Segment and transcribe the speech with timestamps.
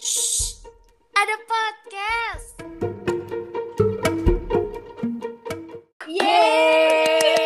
[0.00, 0.64] Shh,
[1.12, 2.56] ada podcast.
[6.08, 7.36] Yeay!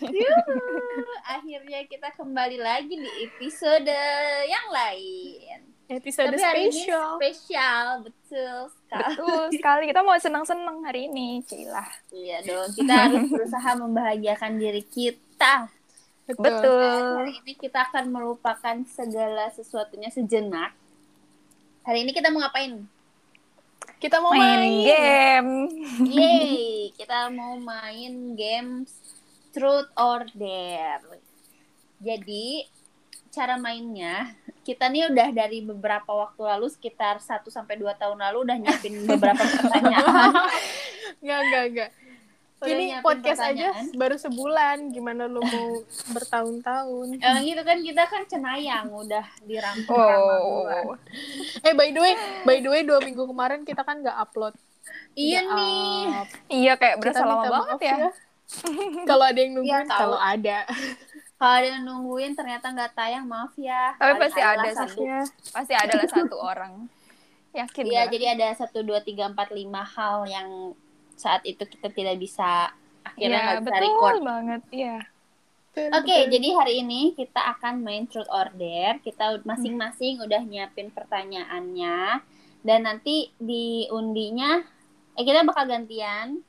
[0.00, 0.56] Yuhu,
[1.28, 3.92] Akhirnya kita kembali lagi di episode
[4.48, 5.76] yang lain.
[5.92, 7.20] Episode Tapi hari ini spesial.
[7.20, 9.04] spesial, betul sekali.
[9.04, 9.84] Betul sekali.
[9.92, 11.84] Kita mau senang-senang hari ini, Cilah.
[12.16, 15.68] Iya dong, kita harus berusaha membahagiakan diri kita.
[16.24, 17.20] Dan Betul.
[17.20, 20.72] hari ini kita akan melupakan segala sesuatunya sejenak.
[21.84, 22.80] Hari ini kita mau ngapain?
[24.00, 25.52] Kita mau Main main, game.
[26.08, 28.88] Yeay, kita mau main games
[29.52, 31.20] Truth or Dare.
[32.00, 32.64] Jadi,
[33.28, 34.32] cara mainnya,
[34.64, 39.04] kita nih udah dari beberapa waktu lalu, sekitar 1 sampai 2 tahun lalu udah nyiapin
[39.04, 40.32] beberapa pertanyaan.
[41.20, 41.90] Enggak, enggak, enggak.
[42.56, 44.88] Ini podcast aja baru sebulan.
[44.88, 45.68] Gimana lu mau
[46.10, 47.18] bertahun-tahun?
[47.18, 49.76] Emang gitu kan kita kan cenayang udah duluan.
[49.90, 50.96] Oh.
[51.60, 54.54] Eh, by the way, by the way, dua minggu kemarin kita kan nggak upload.
[55.12, 56.04] Iya Nggak nih.
[56.10, 56.28] up.
[56.46, 57.96] Iya kayak Kita berasa lama banget maaf ya.
[59.08, 59.98] Kalau ada yang Iya, nungguin, tahu.
[59.98, 60.58] kalau ada.
[61.34, 63.96] Kalau ada yang nungguin ternyata nggak tayang, maaf ya.
[63.96, 65.00] Tapi pasti ada satu.
[65.02, 65.20] Ya.
[65.50, 66.72] Pasti adalah satu orang.
[67.52, 68.10] Yakin Iya, gak?
[68.10, 70.74] jadi ada satu dua tiga empat lima hal yang
[71.16, 72.70] saat itu kita tidak bisa
[73.04, 74.20] akhirnya Iya, nggak bisa betul record.
[74.24, 74.62] banget.
[74.70, 74.98] Iya.
[75.74, 79.02] Oke, jadi hari ini kita akan main truth or dare.
[79.02, 82.22] Kita masing-masing udah nyiapin pertanyaannya
[82.62, 84.62] dan nanti di undinya
[85.14, 86.46] eh kita bakal gantian.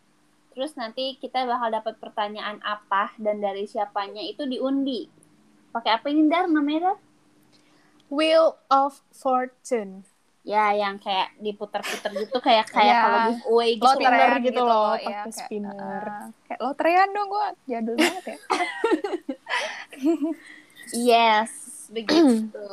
[0.53, 5.09] Terus nanti kita bakal dapat pertanyaan apa dan dari siapanya itu diundi.
[5.73, 6.97] Pakai apa ini Dar namanya Dar?
[8.07, 10.05] Wheel of Fortune.
[10.45, 13.01] Ya, yang kayak diputer-puter gitu kayak kayak Iya.
[13.01, 13.89] kalau giveaway gitu.
[13.89, 16.03] Spinner gitu loh, iya, pakai kayak, spinner.
[16.05, 18.37] uh, kayak loterian dong gue jadul banget ya.
[20.93, 21.49] Yes,
[21.89, 22.69] begitu.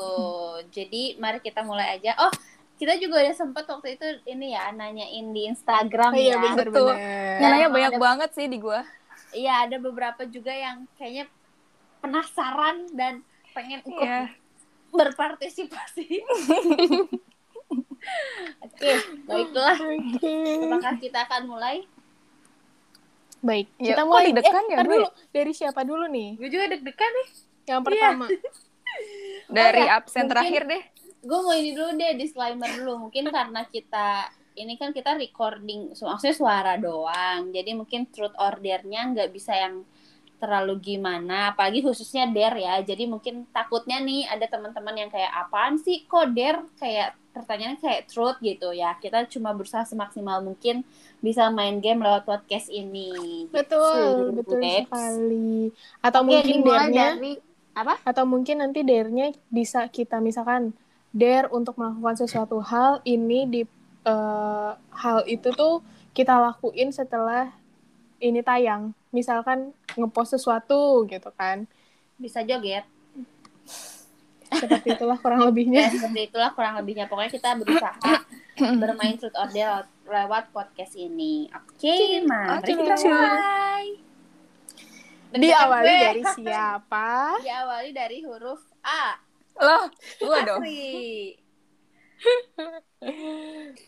[0.69, 2.13] Jadi mari kita mulai aja.
[2.19, 2.33] Oh,
[2.77, 6.45] kita juga udah sempet waktu itu ini ya nanyain di Instagram Oh, iya, ya.
[6.45, 6.93] bener, Betul.
[6.93, 7.41] bener.
[7.41, 8.81] Nanya banyak ada- banget sih di gue.
[9.33, 11.25] Iya, ada beberapa juga yang kayaknya
[11.99, 14.29] penasaran dan pengen ikut Iya.
[14.93, 16.05] berpartisipasi.
[18.61, 18.91] Oke,
[19.25, 19.77] baiklah.
[19.79, 20.35] Oke.
[20.65, 21.77] Apakah kita akan mulai?
[23.41, 24.31] Baik, Ya, kita mulai.
[24.31, 25.07] deg-degan eh, ya, dulu.
[25.29, 26.39] Dari siapa dulu nih?
[26.39, 27.29] Gue juga deg-degan nih.
[27.67, 28.25] Yang pertama.
[28.27, 30.83] Oh, Dari ya, absen mungkin- terakhir deh.
[31.23, 32.93] Gue mau ini dulu deh, disclaimer dulu.
[33.01, 37.51] Mungkin karena kita ini kan kita recording, so- maksudnya suara doang.
[37.51, 39.83] Jadi mungkin truth or dare-nya nggak bisa yang
[40.43, 42.83] terlalu gimana, apalagi khususnya dare ya.
[42.83, 48.03] Jadi mungkin takutnya nih ada teman-teman yang kayak apaan sih kok dare kayak pertanyaannya kayak
[48.11, 48.99] truth gitu ya.
[48.99, 50.83] Kita cuma berusaha semaksimal mungkin
[51.23, 53.47] bisa main game lewat podcast ini.
[53.49, 54.91] Betul, Gitu, betul Babes.
[54.91, 55.71] sekali.
[56.03, 57.33] Atau Oke, mungkin dare-nya dari
[57.73, 57.95] apa?
[58.03, 60.75] atau mungkin nanti dare-nya bisa kita misalkan
[61.15, 63.63] dare untuk melakukan sesuatu hal ini di
[64.03, 65.81] eh, hal itu tuh
[66.13, 67.49] kita lakuin setelah
[68.19, 68.93] ini tayang.
[69.11, 71.65] Misalkan ngepost sesuatu gitu kan.
[72.17, 72.85] Bisa joget.
[74.53, 75.85] Seperti itulah kurang Ya, lebihnya.
[75.89, 77.09] seperti itulah kurang lebihnya.
[77.09, 78.13] Pokoknya kita berusaha
[78.77, 81.49] bermain truth or dare lewat podcast ini.
[81.49, 82.73] Oke, mari Oke.
[82.77, 83.87] kita mulai.
[85.33, 87.41] Diawali Gue dari siapa?
[87.41, 89.17] diawali dari huruf A.
[89.57, 89.89] Loh,
[90.19, 90.61] gue dong.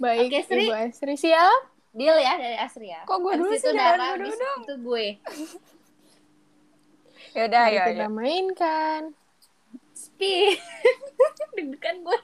[0.00, 0.64] Baik, Oke, Sri.
[0.64, 1.60] Ibu Asri siap?
[1.92, 3.04] Deal ya dari Asri ya.
[3.04, 3.70] Kok gue dulu itu sih?
[3.70, 4.58] Jangan Dara, gue dulu dong.
[4.58, 5.06] itu gue.
[7.34, 9.02] Yaudah, Mari ya, kita mainkan.
[9.90, 10.54] Spi.
[11.58, 12.20] Deg-degan gue.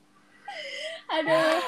[1.14, 1.58] Aduh.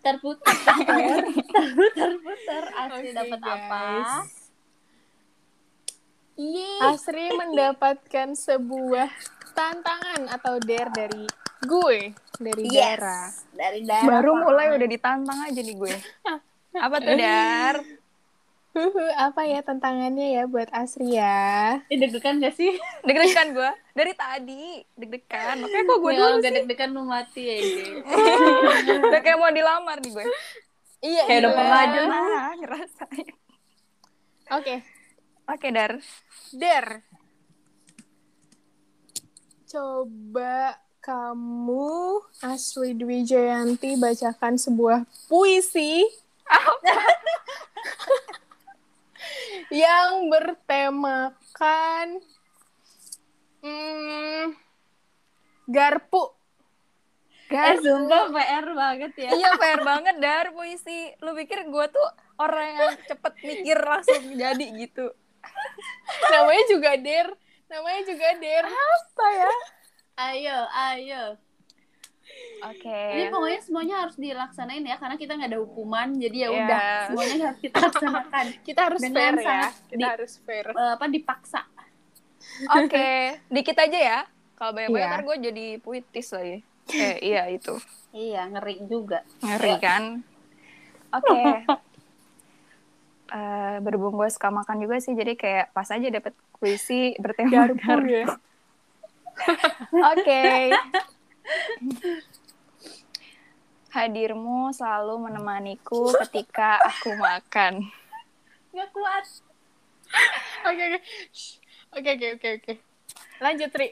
[0.00, 1.24] Terputar, terputar,
[2.00, 2.64] terputar.
[2.72, 3.84] Asri Oke, dapat apa?
[6.40, 6.80] Yeay.
[6.88, 9.12] Asri mendapatkan sebuah
[9.52, 11.24] tantangan atau dare dari
[11.68, 13.28] gue, dari Dara.
[13.28, 13.44] Yes.
[13.52, 14.08] Dari Dara.
[14.08, 15.94] Baru mulai udah ditantang aja nih gue.
[16.80, 17.76] Apa tuh, Dar?
[18.70, 21.82] Huhu, apa ya tantangannya ya buat Asri ya?
[21.90, 22.78] Eh, Deg-degan gak sih?
[23.02, 23.70] Deg-degan gue.
[23.98, 24.64] Dari tadi.
[24.94, 25.66] Deg-degan.
[25.66, 27.82] Makanya kok gue Ya, dulu gak deg-degan lu mati ya ini.
[29.10, 30.26] Udah kayak mau dilamar nih gue.
[31.00, 31.56] Iya, Kayak udah iya.
[31.56, 32.00] pernah aja.
[32.04, 33.28] Nah, ngerasain.
[34.50, 34.74] Oke,
[35.48, 35.92] Oke, Dar.
[36.52, 36.96] dare.
[39.64, 46.04] Coba kamu Asri Dwi Jayanti bacakan sebuah puisi
[49.70, 52.06] yang bertemakan
[53.62, 54.44] hmm,
[55.70, 56.34] garpu.
[57.50, 59.30] Eh, sumpah PR banget ya.
[59.34, 61.10] Iya fair banget Dar puisi.
[61.18, 65.10] Lu pikir gue tuh orang yang cepet mikir langsung jadi gitu.
[66.30, 67.34] Namanya juga dare.
[67.66, 68.70] Namanya juga dare.
[68.70, 69.52] Apa ya?
[70.30, 71.24] Ayo, ayo.
[72.62, 73.00] Oke.
[73.16, 76.58] Ini pokoknya semuanya harus dilaksanain ya karena kita nggak ada hukuman jadi ya Iya.
[76.58, 79.62] udah semuanya harus kita laksanakan Kita harus Dengan fair ya.
[79.86, 80.66] Kita di- harus fair.
[80.68, 81.60] Eh, apa dipaksa.
[82.74, 83.10] Oke,
[83.48, 84.18] dikit aja ya.
[84.54, 85.10] Kalau banyak-banyak Iya.
[85.10, 86.56] ntar gue jadi puitis lagi.
[86.90, 87.80] Eh, iya itu.
[88.10, 89.24] Iya ngeri juga.
[89.40, 90.02] Ngeri kan?
[91.10, 91.40] Oke.
[93.30, 97.78] Eh, berhubung gue suka makan juga sih, jadi kayak pas aja dapet puisi bertema Garpu
[97.86, 98.02] gar.
[98.02, 98.26] ya.
[100.10, 100.42] Oke.
[103.90, 107.90] Hadirmu selalu menemaniku ketika aku makan.
[108.70, 109.24] Gak kuat.
[110.66, 110.98] Oke oke.
[111.98, 112.72] Oke oke oke oke.
[113.42, 113.88] Lanjut Ri.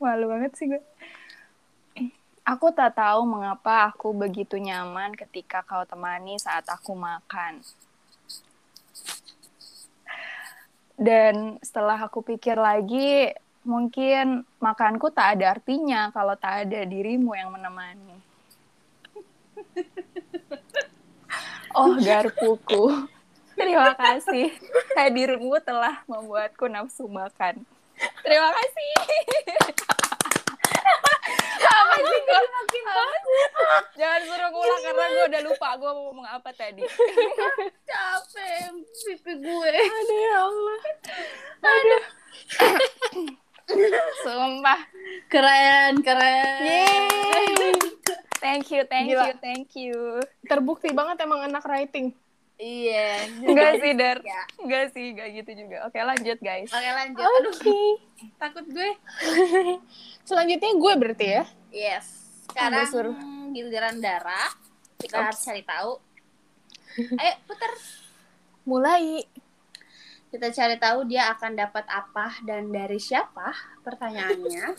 [0.00, 0.80] Malu banget sih gue.
[2.48, 7.60] Aku tak tahu mengapa aku begitu nyaman ketika kau temani saat aku makan.
[10.96, 17.52] Dan setelah aku pikir lagi, mungkin makanku tak ada artinya kalau tak ada dirimu yang
[17.52, 18.16] menemani.
[21.70, 23.06] Oh, garpuku.
[23.54, 24.50] Terima kasih.
[24.98, 27.62] Hadirmu telah membuatku nafsu makan.
[28.24, 28.90] Terima kasih.
[31.70, 32.82] apa sih gue makin
[33.94, 36.82] Jangan suruh ngulang karena gue udah lupa gue mau ngomong apa tadi.
[37.86, 38.74] Capek
[39.06, 39.70] pipi gue.
[39.70, 40.80] Aduh ya Allah.
[44.24, 44.80] Sumpah.
[45.30, 46.60] Keren, keren.
[46.66, 47.74] Yeay.
[48.40, 49.30] Thank you, thank Gila.
[49.30, 49.96] you, thank you.
[50.48, 52.16] Terbukti banget emang anak writing.
[52.60, 53.28] Iya.
[53.40, 54.18] Enggak sih, Dar.
[54.20, 54.42] Ya.
[54.60, 55.76] Enggak sih, enggak gitu juga.
[55.88, 56.68] Oke, lanjut, guys.
[56.72, 57.24] Oke lanjut.
[57.24, 57.80] Aduh, Oke.
[58.36, 58.90] takut gue.
[60.28, 61.44] Selanjutnya gue berarti ya.
[61.72, 62.04] Yes.
[62.48, 63.16] Sekarang suruh.
[63.56, 64.52] giliran darah.
[65.00, 65.92] Kita harus cari tahu.
[67.16, 67.72] Ayo putar.
[68.68, 69.24] Mulai.
[70.30, 73.50] Kita cari tahu dia akan dapat apa dan dari siapa
[73.82, 74.78] pertanyaannya.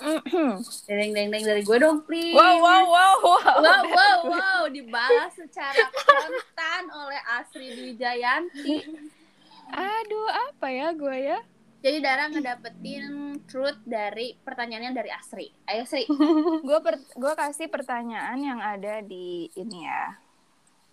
[0.88, 2.32] deng deng deng dari gue dong, please.
[2.32, 3.56] wow, wow, wow, wow.
[3.60, 8.80] Wow, wow, wow, dibahas secara kontan oleh Asri Dwi Jayanti.
[9.76, 11.40] Aduh, apa ya gue ya?
[11.82, 15.50] Jadi Dara ngedapetin truth dari pertanyaannya dari Asri.
[15.66, 16.06] Ayo Sri.
[16.68, 20.14] Gue per- gue kasih pertanyaan yang ada di ini ya.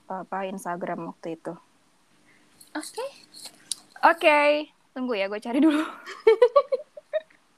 [0.08, 1.52] Apa Instagram waktu itu.
[2.72, 3.04] Oke.
[4.00, 4.40] Oke,
[4.90, 5.82] tunggu ya, gue cari dulu.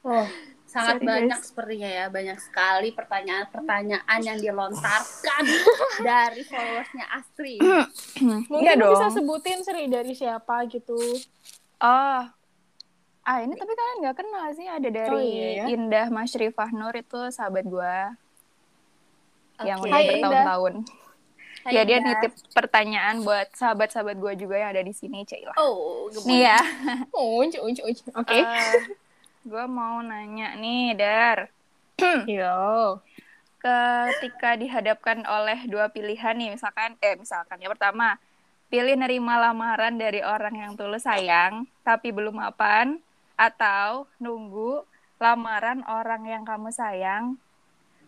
[0.01, 0.25] Oh,
[0.65, 1.45] sangat Sorry, banyak guys.
[1.45, 5.43] sepertinya ya, banyak sekali pertanyaan-pertanyaan yang dilontarkan
[6.01, 7.61] dari followersnya Astri.
[8.49, 8.97] Mungkin Iya lu dong.
[8.97, 10.97] bisa sebutin Sri dari siapa gitu.
[11.77, 12.21] Oh.
[13.21, 14.65] Ah, ini tapi kalian nggak kenal sih.
[14.65, 15.65] Ada dari Oh, iya ya.
[15.69, 17.95] Indah Masyrifah Nur itu sahabat gue
[19.61, 19.85] yang Oke.
[19.85, 20.73] udah bertahun-tahun.
[21.61, 22.17] Hai, Ya dia Indah.
[22.17, 25.53] nitip pertanyaan buat sahabat-sahabat gue juga yang ada di sini, Cailah.
[25.61, 26.57] Oh, Nih ya.
[27.13, 27.99] Unc, unc, unc.
[28.17, 28.39] Oke.
[29.41, 31.53] gue mau nanya nih, Dar.
[32.29, 32.97] Yo.
[33.61, 38.17] Ketika dihadapkan oleh dua pilihan nih, misalkan, eh misalkan, yang pertama,
[38.73, 42.97] pilih nerima lamaran dari orang yang tulus sayang, tapi belum mapan,
[43.37, 44.81] atau nunggu
[45.21, 47.37] lamaran orang yang kamu sayang,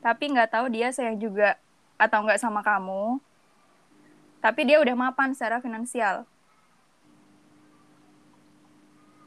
[0.02, 1.62] tapi nggak tahu dia sayang juga
[2.02, 3.22] atau nggak sama kamu,
[4.44, 6.28] tapi dia udah mapan secara finansial.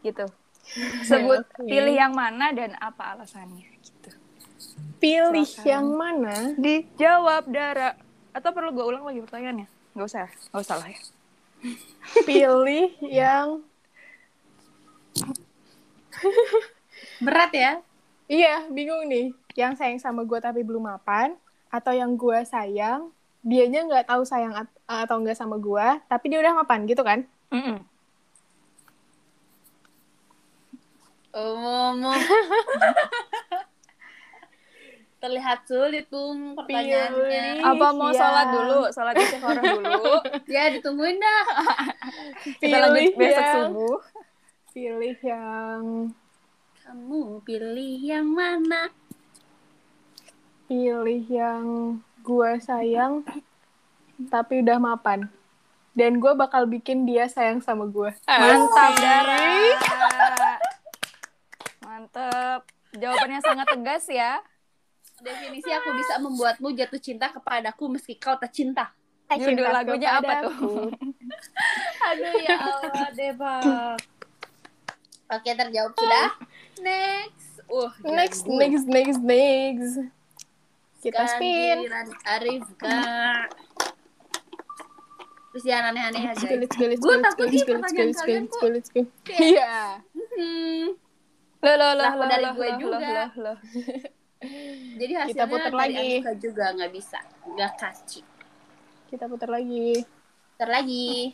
[0.05, 0.29] Gitu.
[1.09, 1.65] Sebut Oke.
[1.65, 4.13] pilih yang mana dan apa alasannya gitu.
[5.01, 5.65] Pilih Silakan.
[5.65, 6.37] yang mana?
[6.61, 7.97] Dijawab Dara.
[8.37, 9.65] Atau perlu gue ulang lagi pertanyaannya?
[9.97, 11.01] Nggak usah, nggak usah lah ya.
[12.29, 13.65] Pilih yang
[17.25, 17.73] berat ya.
[18.27, 19.33] Iya, bingung nih.
[19.57, 21.33] Yang sayang sama gue tapi belum mapan,
[21.73, 23.09] atau yang gue sayang,
[23.41, 27.27] dianya nggak tahu sayang at- atau nggak sama gue, tapi dia udah mapan gitu kan?
[27.51, 27.79] Mm-mm.
[31.33, 32.17] Oh, mau.
[35.17, 37.61] Terlihat sulit tuh pertanyaannya.
[37.61, 37.65] Pilih.
[37.65, 38.81] Apa mau yang- sholat dulu?
[38.89, 40.13] Sholat istiqoroh dulu.
[40.55, 41.43] Ya, ditungguin dah.
[42.61, 43.99] Kita lanjut Pilih besok yang- subuh.
[44.71, 45.83] Pilih yang
[46.79, 48.87] Kamu pilih yang mana?
[50.67, 51.63] pilih yang
[52.27, 53.23] gue sayang
[54.27, 55.31] tapi udah mapan.
[55.97, 58.13] Dan gue bakal bikin dia sayang sama gue.
[58.29, 59.41] Mantap, Dara.
[61.87, 62.61] Mantap.
[62.93, 64.45] Jawabannya sangat tegas ya.
[65.25, 68.93] Definisi aku bisa membuatmu jatuh cinta kepadaku meski kau tak cinta.
[69.33, 70.93] Judul lagunya apa tuh?
[72.13, 73.97] Aduh ya Allah, Debak.
[75.33, 76.29] Oke, terjawab sudah.
[76.85, 77.65] Next.
[77.67, 80.16] Uh, Next, next, next, next.
[81.01, 81.77] Kita Sekarang spin.
[82.25, 83.47] Arif, Kak.
[85.57, 86.61] Terus jangan aneh-aneh Let's go, guys.
[86.61, 88.21] let's go, let's Gue go, let's go, takut let's nih go, let's go, pertanyaan let's
[88.21, 89.01] go, kalian let's go,
[89.41, 89.77] Iya.
[90.37, 90.85] Hmm.
[91.65, 93.09] Loh, loh, loh, Laku loh, dari loh, gue juga.
[95.01, 96.09] Jadi Kita hasilnya putar dari lagi.
[96.21, 97.19] Anissa juga nggak bisa.
[97.49, 98.25] Nggak kasih.
[99.09, 100.05] Kita putar lagi.
[100.53, 101.33] Putar lagi.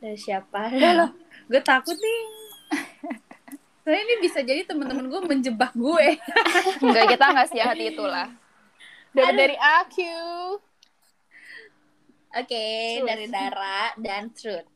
[0.00, 0.60] Dari siapa?
[1.52, 2.35] gue takut nih.
[3.86, 6.18] Soalnya ini bisa jadi teman-teman gue menjebak gue.
[6.82, 8.26] Enggak, kita nggak sejahat itulah.
[9.14, 10.10] Dari dari aku.
[12.34, 12.66] Oke,
[12.98, 13.06] Truth.
[13.06, 14.66] dari Dara dan Truth.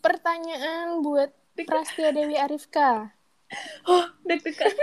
[0.00, 1.36] Pertanyaan buat
[1.68, 3.12] Prastia Dewi Arifka.
[4.24, 4.72] Deg-degan.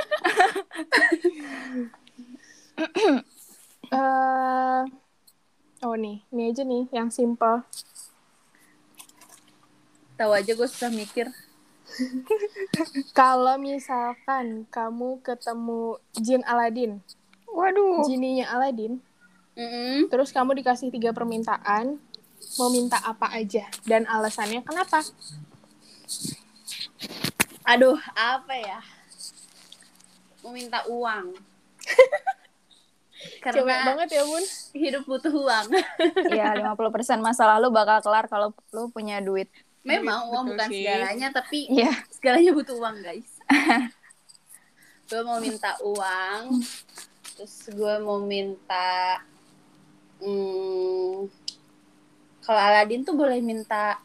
[3.89, 4.81] eh
[5.81, 7.65] oh nih, ini aja nih yang simple.
[10.13, 11.33] Tahu aja gue susah mikir.
[13.13, 17.01] Kalau misalkan kamu ketemu Jin Aladin,
[17.49, 18.01] Waduh.
[18.09, 18.97] Jininya Aladin,
[19.53, 20.09] Mm-mm.
[20.09, 22.01] terus kamu dikasih tiga permintaan,
[22.57, 25.05] mau minta apa aja dan alasannya kenapa?
[27.63, 28.79] Aduh, apa ya?
[30.43, 31.31] Mau minta uang.
[33.43, 34.43] Cewek Karena banget ya bun.
[34.75, 35.65] hidup butuh uang.
[36.27, 39.47] Iya, 50% masa lalu bakal kelar kalau lu punya duit.
[39.83, 40.77] Memang uang Betul bukan sih.
[40.79, 41.91] segalanya, tapi Iya.
[42.09, 43.29] segalanya butuh uang, guys.
[45.03, 46.63] gue mau minta uang,
[47.35, 49.19] terus gue mau minta,
[50.17, 51.27] hmm,
[52.39, 53.99] kalau Aladin tuh boleh minta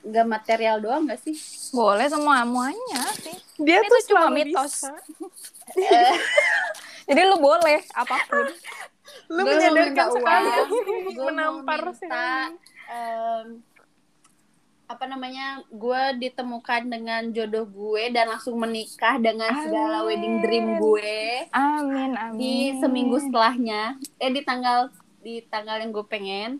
[0.00, 1.36] gak material doang gak sih?
[1.70, 3.36] Boleh semua semuanya sih.
[3.58, 4.86] Dia Itu tuh cuma mitos.
[5.70, 6.14] Eh,
[7.06, 8.42] Jadi lu boleh apa pun.
[9.30, 12.10] Lu menyadarkan sekali uang, untuk gue mau menampar minta, sih.
[14.90, 20.06] Apa namanya gue ditemukan dengan jodoh gue dan langsung menikah dengan segala Amin.
[20.10, 22.34] wedding dream gue Amin, amin.
[22.34, 23.94] di seminggu setelahnya.
[24.18, 24.90] Eh di tanggal
[25.22, 26.58] di tanggal yang gue pengen.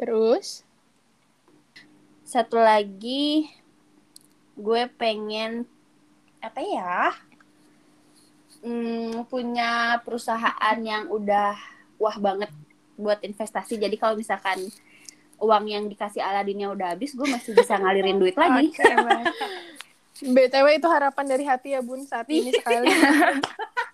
[0.00, 0.64] Terus,
[2.24, 3.52] satu lagi
[4.56, 5.68] gue pengen
[6.40, 7.12] apa ya?
[8.64, 11.52] Hmm, punya perusahaan yang udah
[12.00, 12.48] wah banget
[12.94, 14.58] buat investasi jadi kalau misalkan
[15.38, 19.32] uang yang dikasih Aladinnya udah habis gue masih bisa ngalirin duit lagi baik.
[20.22, 22.86] BTW itu harapan dari hati ya bun saat ini sekali.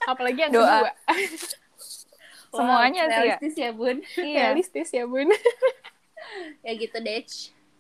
[0.05, 0.69] Apalagi yang Doa.
[0.85, 0.93] kedua.
[2.49, 3.17] Wow, Semuanya sih ya.
[3.37, 4.37] realistis ya bun Iya.
[4.43, 5.29] Realistis ya bun.
[6.61, 7.25] ya gitu deh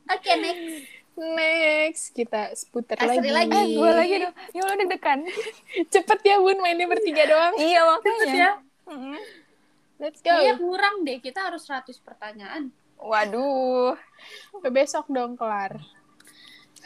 [0.06, 3.50] oke next Next, kita putar Asri lagi.
[3.50, 3.50] lagi.
[3.50, 4.34] Eh, gue lagi dong.
[4.54, 5.18] Ya Allah deg-degan.
[5.90, 7.58] Cepet ya bun, mainnya bertiga doang.
[7.58, 8.38] iya, Cepet makanya.
[8.38, 8.52] ya.
[9.98, 10.30] Let's go.
[10.30, 13.94] Kayaknya kurang deh kita harus 100 pertanyaan Waduh.
[14.70, 15.78] Besok dong kelar.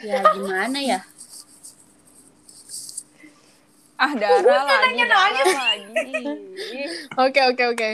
[0.01, 0.99] ya gimana ya
[3.93, 4.99] Ah, darah lagi.
[4.99, 6.11] Darah lagi.
[7.15, 7.89] Oke, oke, oke.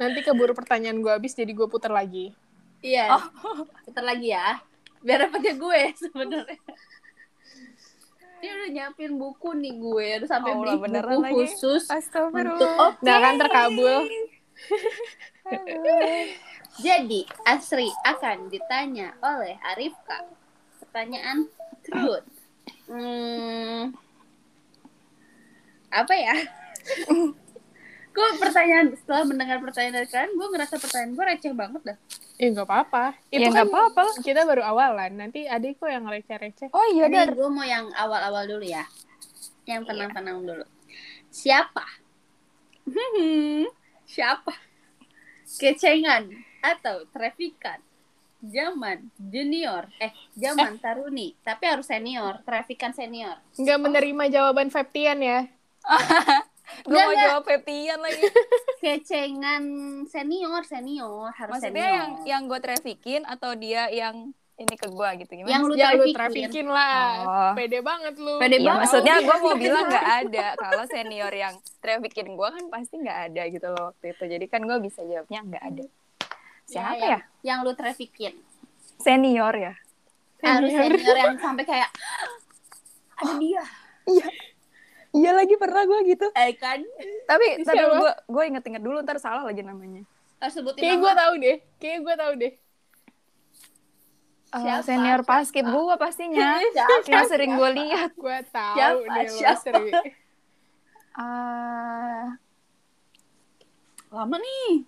[0.00, 2.32] Nanti keburu pertanyaan gue habis, jadi gue putar lagi.
[2.80, 3.20] Iya.
[3.84, 4.62] Putar lagi ya.
[5.04, 6.56] Biar dapetnya gue sebenarnya.
[8.38, 10.06] Dia udah nyiapin buku nih gue.
[10.22, 11.32] Udah sampai Allah, beli buku lagi.
[11.34, 13.98] khusus untuk oh, Nah kan terkabul.
[16.78, 20.22] Jadi Asri akan ditanya oleh Arifka.
[20.78, 21.50] Pertanyaan
[21.82, 22.30] truth.
[22.86, 23.92] Hmm,
[25.90, 26.36] apa ya?
[28.18, 31.98] Gue pertanyaan setelah mendengar pertanyaan dari kalian, gue ngerasa pertanyaan gue receh banget dah.
[32.34, 33.04] Eh nggak apa-apa.
[33.30, 34.16] Ya nggak apa-apa lah.
[34.18, 35.12] Kita baru awalan.
[35.14, 36.74] Nanti adik kok yang receh-receh.
[36.74, 37.30] Oh iya, Dar.
[37.30, 38.82] gue mau yang awal-awal dulu ya.
[39.70, 40.66] Yang tenang-tenang dulu.
[41.30, 41.86] Siapa?
[44.18, 44.54] Siapa?
[45.62, 46.26] Kecengan
[46.58, 47.78] atau trafikan?
[48.38, 53.42] Zaman junior, eh zaman taruni, tapi harus senior, trafikan senior.
[53.58, 55.50] Nggak menerima jawaban Feptian ya.
[56.82, 58.22] Gue mau jawab Peptian lagi.
[58.82, 59.62] Kecengan
[60.04, 61.96] senior, senior, harus Maksudnya senior.
[61.96, 65.50] yang yang gue traffickin atau dia yang ini ke gue gitu gimana?
[65.50, 66.14] Yang lu ya lu trafikin.
[66.14, 67.06] trafikin lah.
[67.20, 67.52] Oh.
[67.54, 68.34] Pede banget lu.
[68.36, 68.80] Pede Iya, banget.
[68.84, 70.46] maksudnya gue mau bilang nggak ada.
[70.54, 74.24] Kalau senior yang traffickin gue kan pasti nggak ada gitu loh waktu itu.
[74.26, 75.84] Jadi kan gue bisa jawabnya nggak ada.
[76.64, 77.18] Siapa yang, ya?
[77.44, 78.34] Yang lu trafikin.
[78.98, 79.74] Senior ya?
[80.38, 80.90] Harus Senior.
[80.94, 81.90] senior yang sampai kayak
[83.16, 83.62] ada dia.
[84.06, 84.28] Iya
[85.20, 86.26] lagi pernah gue gitu.
[86.32, 86.78] Eh kan?
[87.24, 90.06] Tapi tapi gue gue inget-inget dulu ntar salah lagi namanya.
[90.38, 91.56] Harus sebutin Kayak gue tahu deh.
[91.76, 92.52] Kayak gue tahu deh.
[94.48, 94.80] Eh, Siapa?
[94.80, 96.56] senior basket gue pastinya.
[96.76, 97.04] Siapa?
[97.04, 98.10] yang sering gue lihat.
[98.14, 99.14] Gue tahu Siapa?
[99.14, 100.00] deh Siapa?
[101.12, 102.38] Ah,
[104.08, 104.86] Lama nih.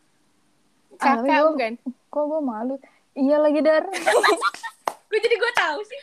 [0.96, 1.72] Ah, Kakak gua- bukan?
[1.82, 2.74] kok gue malu.
[3.12, 3.84] Iya lagi dar.
[5.10, 5.98] Gue jadi gue tahu sih.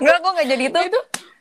[0.00, 0.80] Enggak, gue nggak jadi itu.
[0.88, 1.00] Itu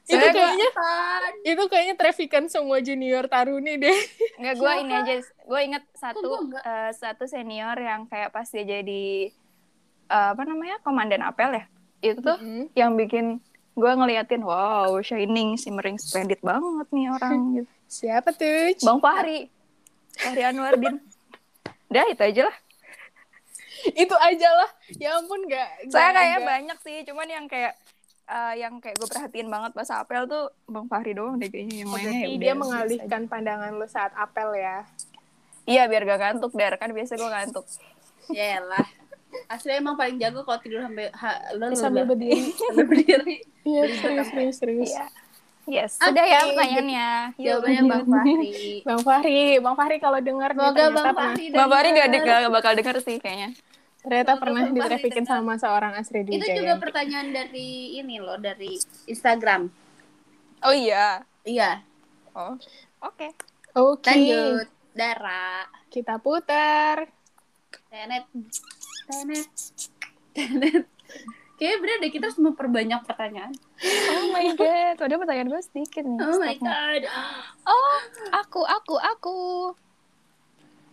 [0.09, 1.31] itu kayaknya Kan.
[1.45, 3.99] itu kayaknya trafikan semua junior taruni deh.
[4.35, 5.13] Enggak, gue ini aja.
[5.39, 6.61] Gue inget satu nggak?
[6.61, 9.29] eh, satu senior yang kayak pas dia jadi
[10.07, 11.65] eh, apa namanya komandan apel ya.
[11.99, 12.71] itu tuh Mm-mm.
[12.73, 13.43] yang bikin
[13.75, 17.69] gue ngeliatin wow shining shimmering splendid banget nih orang gitu.
[17.85, 18.71] Siapa tuh?
[18.79, 19.51] Bang Fahri
[20.15, 20.95] Fahri Anwardin
[21.89, 22.57] Udah itu aja lah
[23.89, 24.69] Itu aja lah.
[24.95, 25.87] Ya ampun gak.
[25.87, 27.75] Saya kayaknya banyak sih Cuman yang kayak
[28.29, 31.89] eh, Yang kayak gue perhatiin banget pas apel tuh Bang Fahri doang deh kayaknya Yang
[31.89, 34.86] ya Berarti udah dia mengalihkan pandangan lu saat apel ya.
[34.86, 35.07] aja.
[35.65, 37.65] Iya biar gak ngantuk Dar Kan biasa gue ngantuk
[38.29, 38.86] Yaelah.
[39.45, 42.50] Asli emang paling jago kalau tidur sampai ha, lo Sambil berdiri.
[42.69, 43.45] sambil berdiri.
[43.62, 44.89] Iya, serius, serius, serius.
[44.89, 45.05] Iya
[45.69, 47.09] Yes Sudah ya pertanyaannya.
[47.38, 48.81] Jawabannya Bang Fahri.
[48.81, 52.95] Bang Fahri, Bang Fahri kalau dengar Semoga Bang Fahri Bang Fahri gak, gak bakal denger
[53.05, 53.53] sih kayaknya
[54.00, 56.56] ternyata pernah ditrafikin sama seorang Asri Itu Wijaya.
[56.56, 59.68] juga pertanyaan dari ini loh, dari Instagram.
[60.62, 61.84] Oh iya Iya.
[62.32, 62.56] Oh
[63.01, 63.32] Oke
[63.72, 64.68] Oke, Lanjut.
[64.91, 65.63] Dara.
[65.88, 67.08] kita putar.
[67.88, 68.25] Tenet.
[69.06, 69.48] Tenet.
[70.32, 70.84] Tenet.
[71.56, 73.51] Kayaknya bener deh kita harus memperbanyak pertanyaan.
[74.10, 77.03] Oh my god Padahal pertanyaan gue sedikit nih Oh my god.
[77.65, 77.98] Oh
[78.38, 79.38] Aku Aku Aku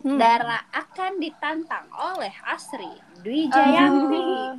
[0.06, 0.22] Hmm.
[0.22, 2.94] Dara akan ditantang oleh Asri
[3.26, 4.22] Dwi Jayanti.
[4.22, 4.54] Oh.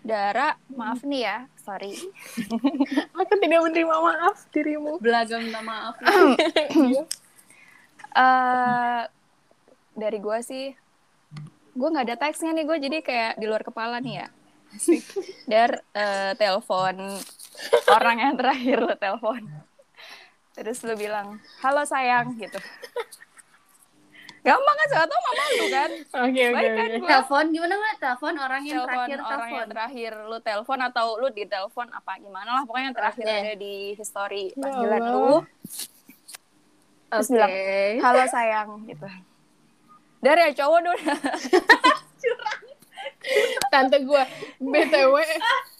[0.00, 1.92] Dara, maaf nih ya, sorry.
[3.20, 4.96] Aku tidak menerima maaf dirimu.
[4.96, 6.00] Belaga minta maaf.
[8.16, 9.02] eh
[9.92, 10.72] dari gue sih,
[11.76, 14.28] gue nggak ada teksnya nih, gue jadi kayak di luar kepala nih ya.
[15.52, 16.96] Dar, eh, telepon
[17.92, 19.44] orang yang terakhir lo telepon.
[20.56, 22.56] Terus lo bilang, halo sayang, gitu.
[24.44, 25.90] Gampang kan, soalnya tau mama lu kan.
[25.90, 27.08] Oke, oke, Baik kan gue.
[27.08, 27.96] Telepon gimana nggak?
[27.96, 29.56] Telepon orang yang telepon terakhir orang telepon.
[29.56, 33.34] yang terakhir lu telepon atau lu di telepon apa gimana lah pokoknya yang terakhir Oke.
[33.34, 35.10] ada di history Ya panggilan Allah.
[35.10, 35.32] lu
[37.06, 37.32] terus Oke.
[37.32, 37.52] bilang
[38.00, 39.06] halo sayang gitu
[40.20, 41.00] dari ya cowok dong
[43.66, 44.22] Tante gue,
[44.58, 45.14] BTW,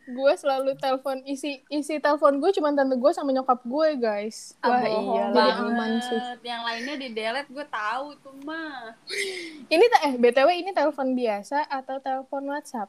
[0.00, 4.56] gue selalu telepon isi isi telepon gue cuma tante gue sama nyokap gue guys.
[4.62, 5.28] Ah, Wah, iyalah.
[5.28, 5.72] Jadi banget.
[5.74, 6.20] aman sih.
[6.46, 8.96] Yang lainnya di delete gue tahu tuh mah.
[9.68, 12.88] Ini eh BTW ini telepon biasa atau telepon WhatsApp?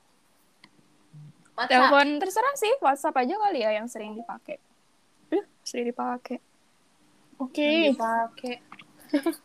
[1.54, 1.70] WhatsApp.
[1.70, 4.58] telepon terserah sih WhatsApp aja kali ya yang sering dipakai
[5.30, 6.42] Duh, sering dipakai
[7.42, 7.92] Oke.
[7.92, 8.56] Dipakai.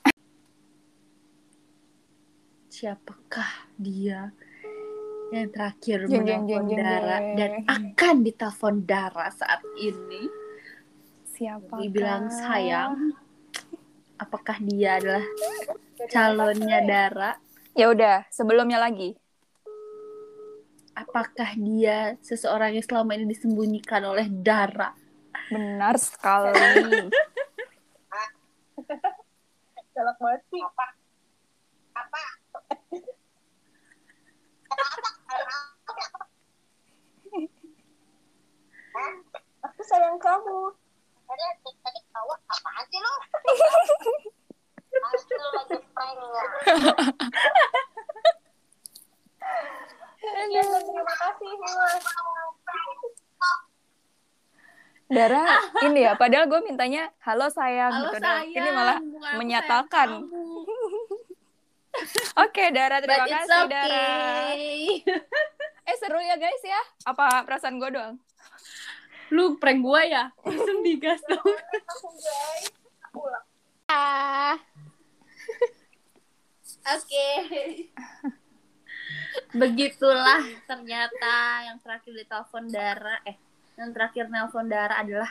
[2.75, 4.31] Siapakah dia
[5.29, 7.37] yang terakhir Jeng, menelpon jeng, jeng, Dara jeng.
[7.37, 10.23] dan akan ditelepon Dara saat ini?
[11.29, 13.13] siapa Dibilang sayang.
[14.19, 15.23] Apakah dia adalah
[16.11, 17.33] calonnya Dara?
[17.79, 19.15] ya udah sebelumnya lagi
[20.99, 24.91] Apakah dia seseorang yang selama ini disembunyikan oleh Dara?
[25.47, 26.51] benar sekali
[30.19, 30.63] banget sih.
[39.89, 40.61] Sayang kamu.
[41.29, 43.15] tadi tahu apaan sih lo?
[45.09, 46.45] Pasti lo lagi prank ya.
[50.21, 52.05] Terima kasih, Mas.
[55.09, 55.41] Dara
[55.89, 59.01] ini ya padahal gue mintanya halo sayang Halo gitu sayang, ini malah
[59.41, 60.21] menyatakan
[62.45, 64.05] oke Dara terima But kasih Dara
[64.53, 65.01] okay.
[65.89, 66.77] eh seru ya guys ya
[67.09, 68.21] apa perasaan gue doang
[69.29, 70.25] Lu prank gua ya?
[70.43, 71.45] Langsung digas dong.
[73.89, 74.57] Ah.
[76.89, 77.29] Oke.
[79.53, 83.37] Begitulah ternyata yang terakhir ditelepon Dara eh
[83.77, 85.31] yang terakhir nelpon Dara adalah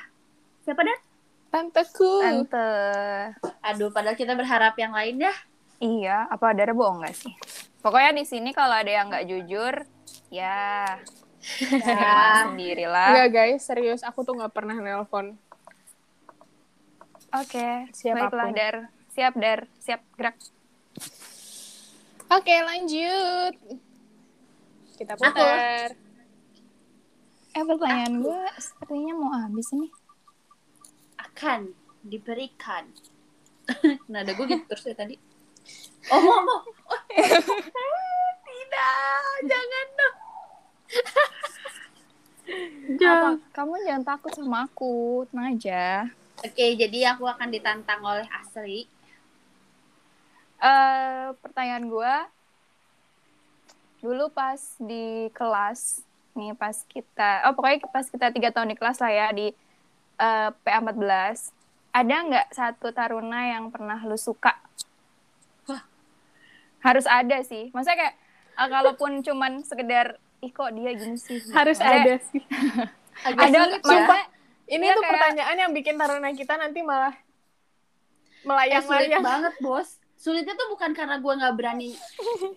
[0.63, 0.99] siapa Dan?
[1.47, 2.21] Tanteku.
[2.21, 2.69] tante
[3.63, 5.33] Aduh, padahal kita berharap yang lain ya.
[5.77, 7.33] iya apa Dara bohong gak sih
[7.79, 9.73] pokoknya di sini kalau ada yang nggak jujur
[10.27, 10.97] ya
[11.57, 15.39] terima sendirilah Enggak guys, serius aku tuh nggak pernah nelpon.
[17.29, 18.29] oke Siapa pun.
[18.29, 18.75] baiklah Dar
[19.09, 20.35] siap Dar siap gerak
[22.27, 23.55] Oke, lanjut.
[24.93, 25.95] Kita putar.
[27.49, 29.87] eh pertanyaan gue sepertinya mau habis ini
[31.15, 31.71] Akan
[32.03, 32.91] diberikan.
[34.11, 35.15] Nada gue gitu terus ya tadi.
[36.09, 36.59] Oh, mau, mau.
[36.91, 38.29] Oh.
[38.43, 40.15] Tidak, jangan dong.
[43.03, 43.29] Apa?
[43.55, 45.25] Kamu jangan takut sama aku.
[45.29, 46.07] Tenang aja.
[46.45, 48.87] Oke, jadi aku akan ditantang oleh Asri.
[50.57, 52.13] eh pertanyaan gue
[54.01, 56.01] dulu pas di kelas
[56.33, 59.53] nih pas kita oh pokoknya pas kita tiga tahun di kelas lah ya di
[60.17, 61.53] eh, PA14
[61.93, 64.53] ada nggak satu taruna yang pernah lu suka?
[66.85, 67.73] Harus ada sih.
[67.73, 68.15] Maksudnya kayak
[68.57, 72.41] eh, kalaupun cuman sekedar ih kok dia gini sih Harus Maksudnya, ada sih.
[73.27, 73.77] Agak ada ya.
[73.79, 74.21] sumpah
[74.67, 77.21] Ini Iya, tuh kayak- pertanyaan yang bikin taruna kita nanti malah Eh,
[78.39, 79.23] sulit melayang-layang.
[79.23, 81.91] banget bos sulitnya tuh bukan karena gue nggak berani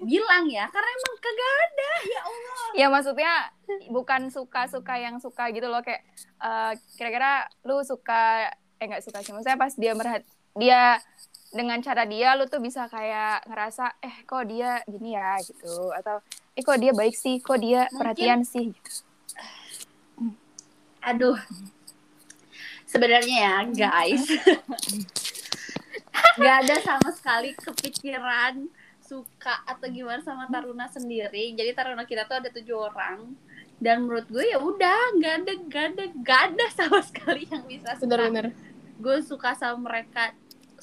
[0.02, 3.32] bilang ya karena emang kagak ada ya Allah ya maksudnya
[3.88, 6.00] bukan suka-suka yang suka gitu loh kayak
[6.36, 10.96] eh, kira-kira lu suka eh nggak suka sih maksudnya pas dia merhat dia
[11.50, 15.38] dengan cara dia lu tuh bisa kayak ngerasa eh kok dia gini ya?
[15.42, 15.90] gitu.
[15.90, 16.22] Atau
[16.54, 17.38] eh kok dia baik sih?
[17.38, 18.70] Kok dia Mungkin- perhatian sih?
[18.70, 19.02] Gitu.
[21.00, 21.38] aduh.
[22.84, 24.26] Sebenarnya ya guys.
[26.38, 28.66] Nggak ada sama sekali kepikiran
[29.00, 31.54] suka atau gimana sama Taruna sendiri.
[31.54, 33.34] Jadi Taruna kita tuh ada tujuh orang.
[33.80, 37.96] Dan menurut gue ya udah nggak ada nggak ada nggak ada sama sekali yang bisa
[37.96, 38.04] suka.
[38.06, 38.46] Bener-bener.
[39.00, 40.36] gue suka sama mereka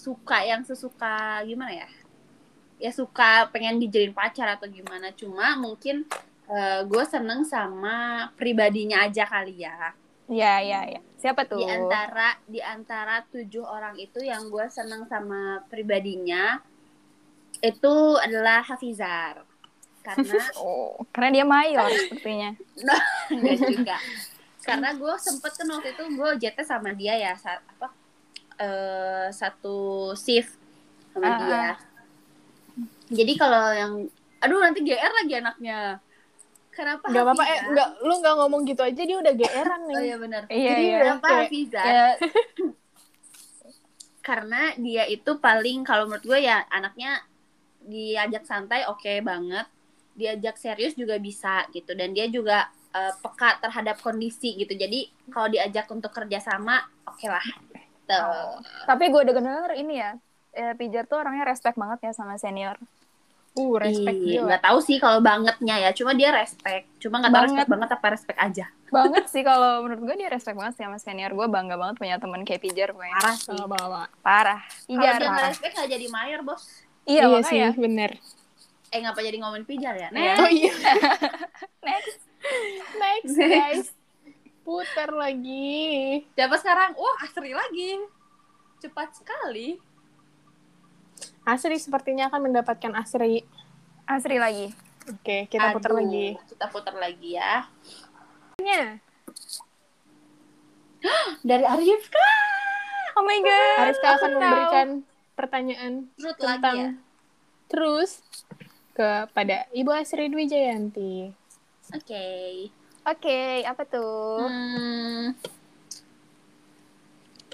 [0.07, 1.89] suka yang sesuka gimana ya?
[2.79, 5.11] Ya suka pengen dijadiin pacar atau gimana.
[5.11, 6.07] Cuma mungkin
[6.47, 9.91] eh, gue seneng sama pribadinya aja kali ya.
[10.31, 11.59] Ya ya ya siapa tuh?
[11.59, 16.61] Di antara di antara tujuh orang itu yang gue seneng sama pribadinya
[17.59, 19.43] itu adalah Hafizar.
[20.05, 22.55] Karena oh karena dia mayor sepertinya.
[23.33, 23.97] Enggak juga.
[24.63, 27.96] Karena gue sempet kan waktu itu gue JT sama dia ya saat apa
[28.57, 29.77] eh, satu
[30.13, 30.53] shift
[31.11, 31.69] sama Ah, dia.
[33.09, 33.93] jadi kalau yang
[34.37, 35.79] aduh nanti GR lagi anaknya.
[36.69, 37.69] Kenapa Gak apa-apa, eh, Hafizar?
[37.73, 39.95] nggak, lu nggak ngomong gitu aja, dia udah geeran nih.
[39.97, 40.41] oh iya benar.
[40.45, 42.05] Iya Jadi iya kenapa kayak- Hafizar ya
[44.21, 47.23] karena dia itu paling kalau menurut gue ya anaknya
[47.81, 49.65] diajak santai oke banget.
[50.13, 51.93] Diajak serius juga bisa gitu.
[51.93, 54.73] Dan dia juga eh, peka terhadap kondisi gitu.
[54.73, 57.45] Jadi kalau diajak untuk kerjasama oke lah
[58.07, 58.23] gitu.
[58.85, 60.11] tapi gue udah denger ini ya
[60.53, 62.79] eh, Pijar tuh orangnya respect banget ya sama senior
[63.53, 64.53] Uh, respect Ih, gila.
[64.53, 67.49] nggak tahu sih kalau bangetnya ya cuma dia respect cuma nggak tahu Banget.
[67.57, 71.01] respect banget apa respect aja banget sih kalau menurut gue dia respect banget sih sama
[71.01, 74.03] senior gue bangga banget punya teman kayak Pijar pokoknya parah sih bawa.
[74.21, 76.63] parah kalau Pijar dia nggak parah respect nggak jadi mayor bos
[77.03, 78.11] iya, Iya, sih, bener.
[78.87, 80.33] eh ngapa jadi ngomongin pijar ya Iya.
[80.37, 80.73] Oh iya.
[81.81, 82.21] next
[82.93, 83.96] Next, guys.
[84.67, 86.27] Putar lagi.
[86.35, 88.03] siapa sekarang wah Asri lagi
[88.77, 89.79] cepat sekali
[91.41, 93.47] Asri sepertinya akan mendapatkan Asri.
[94.03, 94.75] Asri lagi
[95.07, 96.35] Oke, kita putar lagi.
[96.45, 97.63] Kita putar lagi ya.
[98.59, 98.99] Nya,
[101.39, 102.27] Dari Arifka.
[103.15, 104.35] oh my god Ariska aku akan tahu.
[104.35, 104.87] memberikan
[105.33, 106.89] pertanyaan Truth tentang lagi ya.
[107.67, 108.11] terus
[108.91, 111.31] kepada Ibu Asri Dwi Jayanti.
[111.95, 112.27] Oke.
[113.07, 115.31] Oke apa tuh Hmm.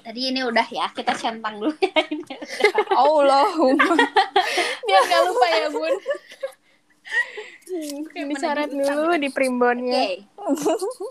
[0.04, 1.96] Tadi ini udah ya, kita centang dulu ya.
[2.12, 2.36] Ini.
[2.92, 3.96] Allahumma
[4.84, 5.94] Biar nggak lupa ya, Bun.
[8.12, 10.20] Menagih utang dulu di primbonnya.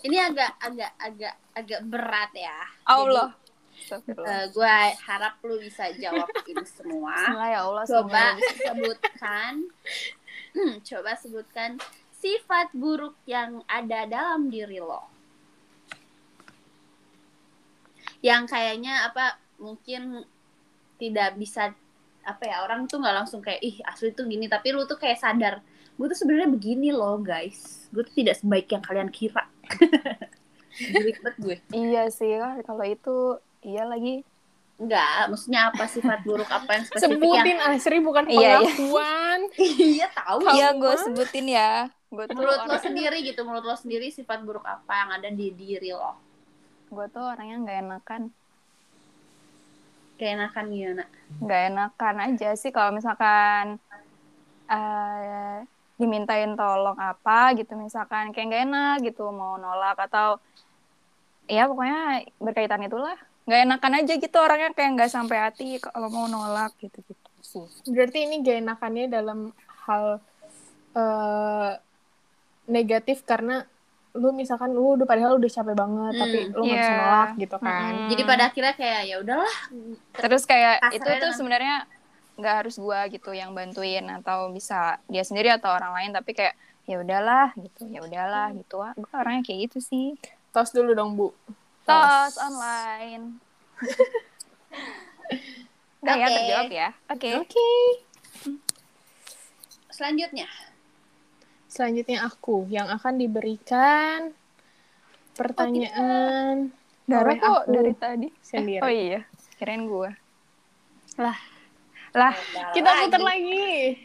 [0.06, 2.58] Ini agak agak agak agak berat ya.
[2.86, 3.34] Allah
[3.84, 4.76] Jadi, eh, gue
[5.10, 7.18] harap lu bisa jawab ini semua.
[7.50, 9.54] Ya Allah Coba sebutkan.
[10.54, 11.82] Hmm, coba sebutkan
[12.24, 15.04] sifat buruk yang ada dalam diri lo.
[18.24, 20.24] Yang kayaknya apa mungkin
[20.96, 21.76] tidak bisa
[22.24, 24.48] apa ya orang tuh nggak langsung kayak ih asli tuh gini.
[24.48, 25.60] Tapi lu tuh kayak sadar
[25.94, 27.92] gue tuh sebenarnya begini loh guys.
[27.92, 29.44] Gue tuh tidak sebaik yang kalian kira.
[30.96, 31.58] Banget gue.
[31.76, 33.18] Iya sih kalau itu
[33.68, 34.24] iya lagi.
[34.74, 38.58] Enggak, maksudnya apa sifat buruk apa yang spesifik yang Sebutin Asri bukan Iya, iya.
[38.58, 39.40] pengakuan.
[39.94, 41.72] iya tahu iya gue sebutin ya
[42.14, 45.30] gue tuh menurut lo orang sendiri gitu menurut lo sendiri sifat buruk apa yang ada
[45.34, 46.14] di diri lo?
[46.94, 48.22] Gue tuh orangnya nggak enakan.
[50.22, 51.06] Keenakan gimana?
[51.42, 53.82] Nggak enakan aja sih kalau misalkan
[54.70, 55.66] eh
[55.98, 60.38] dimintain tolong apa gitu misalkan kayak nggak enak gitu mau nolak atau
[61.50, 63.18] ya pokoknya berkaitan itulah.
[63.50, 67.66] Nggak enakan aja gitu orangnya kayak nggak sampai hati kalau mau nolak gitu gitu sih.
[67.90, 69.40] Berarti ini gak enakannya dalam
[69.84, 70.24] hal
[70.96, 71.72] eh,
[72.66, 73.66] negatif karena
[74.14, 77.02] lu misalkan lu udah padahal udah capek banget Hmm, tapi lu nggak bisa iya.
[77.02, 77.82] nolak gitu kan.
[77.90, 78.10] Mm-mm.
[78.10, 79.56] jadi pada akhirnya kayak ya udahlah
[80.14, 81.76] terus kayak itu tuh dengan- sebenarnya
[82.34, 86.54] nggak harus gua gitu yang bantuin atau bisa dia sendiri atau orang lain tapi kayak
[86.84, 90.08] ya udahlah gitu ya udahlah gitu ah gue orangnya kayak gitu sih
[90.50, 91.34] Tos dulu dong, Bu.
[91.84, 93.42] tos online
[96.00, 96.36] udah ya Oke.
[96.36, 97.70] terjawab ya oke Oke.
[99.90, 100.46] selanjutnya
[101.74, 104.30] Selanjutnya aku yang akan diberikan
[105.34, 106.70] pertanyaan
[107.10, 108.86] Dara oleh kok aku dari tadi sendiri.
[108.86, 109.26] oh iya
[109.58, 110.14] kirain gua
[111.18, 111.38] Lah,
[112.14, 112.34] Udah
[112.78, 113.98] Kita putar lagi.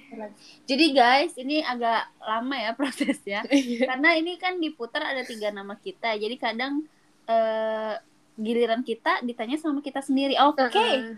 [0.64, 3.44] Jadi guys, ini agak lama ya prosesnya.
[3.52, 3.84] Iya.
[3.84, 6.16] Karena ini kan diputar ada tiga nama kita.
[6.16, 6.88] Jadi kadang
[7.28, 7.94] eh,
[8.40, 10.40] giliran kita ditanya sama kita sendiri.
[10.40, 11.12] Oke, Heeh.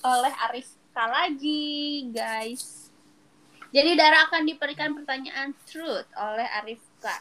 [0.00, 2.87] oleh Arifka lagi, guys.
[3.68, 7.12] Jadi Dara akan diberikan pertanyaan truth oleh Arifka.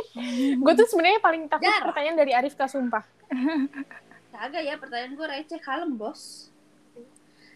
[0.62, 1.86] Gue tuh sebenarnya paling takut Dar.
[1.86, 3.06] pertanyaan dari Arifka sumpah.
[4.34, 6.50] Kagak ya, pertanyaan gue receh kalem, bos.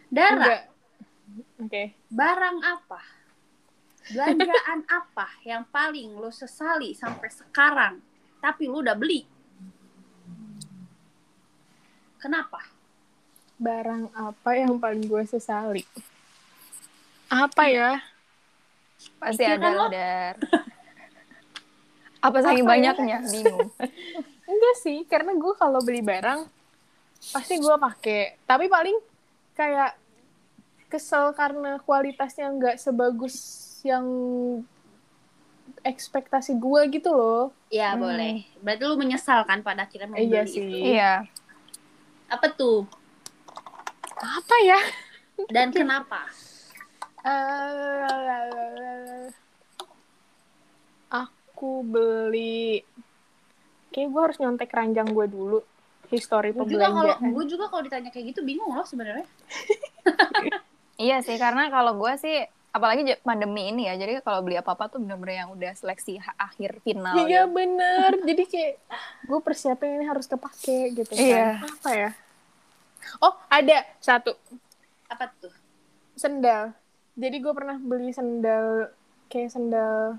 [0.06, 0.62] Dara, Enggak.
[1.58, 1.82] Oke.
[2.06, 3.02] barang apa?
[4.14, 7.98] Belanjaan apa yang paling lo sesali sampai sekarang,
[8.38, 9.26] tapi lo udah beli?
[12.22, 12.62] Kenapa?
[13.58, 15.82] Barang apa yang paling gue sesali?
[17.26, 17.98] Apa ya?
[19.18, 19.90] Pasti Mikir ada kan?
[19.90, 20.34] Dar.
[22.18, 22.70] Apa saking ya?
[22.70, 23.18] banyaknya?
[23.24, 23.70] Bingung.
[24.50, 26.48] Enggak sih, karena gue kalau beli barang
[27.30, 28.38] pasti gue pakai.
[28.42, 28.96] Tapi paling
[29.52, 29.94] kayak
[30.88, 33.36] kesel karena kualitasnya nggak sebagus
[33.82, 34.02] yang
[35.84, 37.54] ekspektasi gue gitu loh.
[37.68, 38.02] Ya Hmm.
[38.02, 38.34] boleh.
[38.58, 40.58] Berarti lu menyesal kan pada akhirnya Eh, iya sih.
[40.58, 40.96] itu.
[40.96, 41.12] Iya.
[42.26, 42.88] Apa tuh?
[44.16, 44.80] Apa ya?
[45.46, 46.26] Dan kenapa?
[51.08, 52.82] Aku beli
[53.88, 55.58] kayak gue harus nyontek ranjang gue dulu
[56.08, 59.26] histori Gue juga kalau pembelanjaan gue juga kalau ditanya kayak gitu bingung loh sebenarnya.
[60.98, 62.42] Iya sih, karena kalau gue sih,
[62.74, 67.14] apalagi pandemi ini ya, jadi kalau beli apa-apa tuh bener-bener yang udah seleksi akhir final.
[67.22, 67.54] iya gitu.
[67.54, 68.72] bener jadi kayak
[69.30, 71.46] gue persiapin ini harus kepake gitu kan Iya.
[71.62, 72.10] apa ya
[73.22, 74.34] oh ada satu
[75.06, 75.54] Apa tuh?
[76.18, 76.74] sendal
[77.18, 78.94] jadi gue pernah beli sendal
[79.26, 80.16] kayak sendal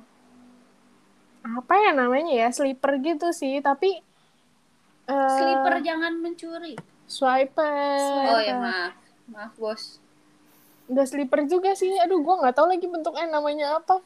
[1.40, 4.04] apa ya namanya ya slipper gitu sih tapi
[5.08, 6.76] eh, Slipper jangan mencuri.
[7.08, 8.94] swiper Oh ya maaf.
[9.26, 9.98] Maaf bos.
[10.86, 11.90] Udah slipper juga sih.
[11.98, 14.02] Aduh, gue nggak tahu lagi bentuknya namanya apa.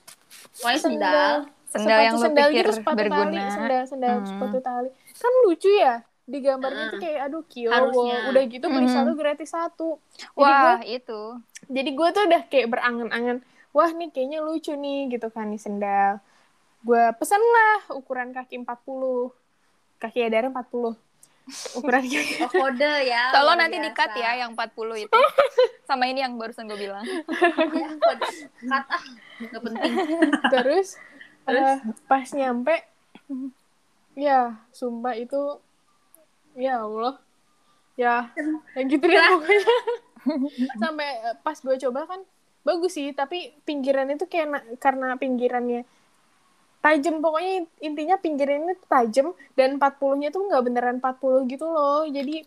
[0.63, 1.47] Wah sendal.
[1.67, 3.23] Sendal yang lu sendal pikir gitu, sepatu berguna.
[3.25, 4.27] tali, sendal sendal Hmm.
[4.29, 4.89] sepatu tali.
[5.15, 5.95] Kan lucu ya.
[6.23, 7.73] Di gambarnya tuh kayak aduh kiowo.
[7.73, 8.17] Harusnya.
[8.27, 8.95] Udah gitu beli Hmm.
[8.95, 9.89] satu gratis satu.
[10.13, 11.21] Jadi Wah, gue itu.
[11.67, 13.38] jadi gue tuh udah kayak berangan-angan.
[13.69, 16.21] Wah, nih kayaknya lucu nih gitu kan nih sendal.
[16.81, 19.31] Gue pesen lah ukuran kaki 40.
[19.97, 20.95] Kaki Adara 40.
[21.75, 22.39] Ukuran kaki.
[22.39, 23.31] Oh kode ya.
[23.31, 23.88] Tolong nanti biasa.
[23.89, 25.19] di-cut ya yang 40 itu.
[25.89, 27.03] Sama ini yang barusan gue bilang.
[27.73, 27.88] Ya.
[27.97, 28.19] Cut
[28.69, 28.83] ah.
[29.41, 29.91] Gak penting.
[30.49, 30.95] Terus,
[31.43, 31.59] Terus?
[31.59, 32.75] eh, pas nyampe,
[34.13, 35.59] ya sumpah itu,
[36.57, 37.13] ya Allah,
[37.97, 38.31] ya,
[38.77, 39.73] yang gitu deh pokoknya.
[40.81, 42.21] Sampai eh, pas gue coba kan
[42.63, 45.83] bagus sih, tapi pinggirannya tuh kayak na- karena pinggirannya
[46.83, 52.03] tajam pokoknya intinya pinggirannya tajam dan 40-nya tuh nggak beneran 40 gitu loh.
[52.07, 52.43] Jadi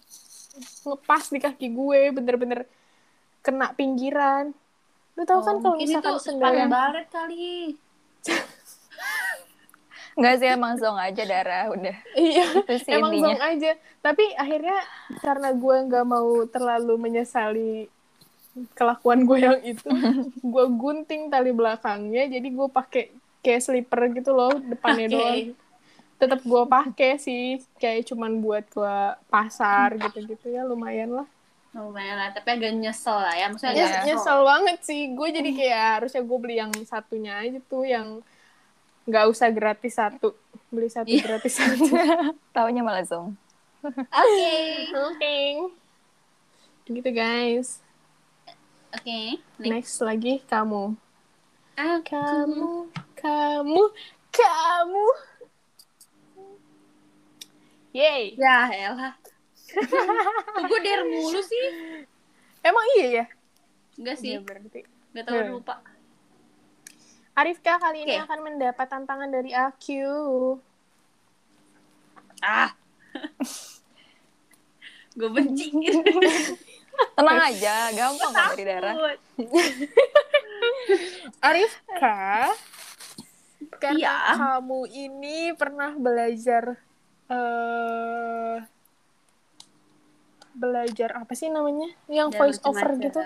[0.87, 2.61] ngepas di kaki gue bener-bener
[3.45, 4.53] kena pinggiran.
[5.17, 7.77] Lu tau kan kalau Oh, Mungkin misalkan itu sendal yang baret kali.
[10.17, 11.69] Enggak sih, emang zong aja, Dara.
[11.69, 11.97] Udah.
[12.13, 13.37] Iya, Itu sih emang intinya.
[13.37, 13.71] zong aja.
[14.01, 14.79] Tapi akhirnya
[15.21, 17.73] karena gue nggak mau terlalu menyesali
[18.73, 19.85] kelakuan gue yang itu,
[20.53, 23.13] gue gunting tali belakangnya, jadi gue pakai
[23.45, 25.13] kayak slipper gitu loh depannya Oke.
[25.13, 25.39] doang.
[26.17, 28.97] Tetap gue pakai sih, kayak cuman buat gue
[29.29, 31.29] pasar gitu-gitu ya lumayan lah.
[31.77, 33.53] Lumayan lah, tapi agak nyesel lah ya.
[33.53, 37.61] Maksudnya Nyes- agak nyesel banget sih, gue jadi kayak harusnya gue beli yang satunya aja
[37.69, 38.25] tuh yang
[39.07, 40.35] nggak usah gratis satu,
[40.69, 41.23] beli satu Iya.
[41.25, 41.87] gratis satu.
[42.55, 43.39] Taunya malah zong.
[43.83, 44.59] Oke.
[44.93, 45.37] Oke.
[46.85, 47.79] Gitu guys.
[48.91, 49.39] Oke.
[49.59, 49.71] Next.
[49.93, 50.99] Next lagi kamu.
[51.77, 52.17] Aku.
[52.17, 52.71] Kamu,
[53.15, 53.83] kamu,
[54.31, 55.07] kamu.
[57.93, 58.37] Yay.
[58.37, 59.15] Ya elah.
[60.63, 61.67] Gue der mulu sih?
[62.61, 63.25] Emang iya ya?
[63.97, 64.35] Enggak sih.
[64.35, 64.81] Iya berarti.
[65.13, 65.53] Gak tau Hmm.
[65.57, 65.75] lupa.
[67.37, 68.25] Arifka kali ini Oke.
[68.25, 70.57] akan mendapat tantangan dari aku.
[72.41, 72.73] Ah.
[75.21, 75.69] gue benci.
[77.17, 78.97] Tenang aja, gampang kok dari Dara.
[78.97, 79.19] Takut.
[81.53, 82.57] Arifka,
[83.77, 84.17] karena Iya.
[84.41, 86.81] kamu ini pernah belajar
[87.29, 88.65] eh
[90.57, 91.93] belajar apa sih namanya?
[92.09, 93.21] Yang Jangan voice over gitu.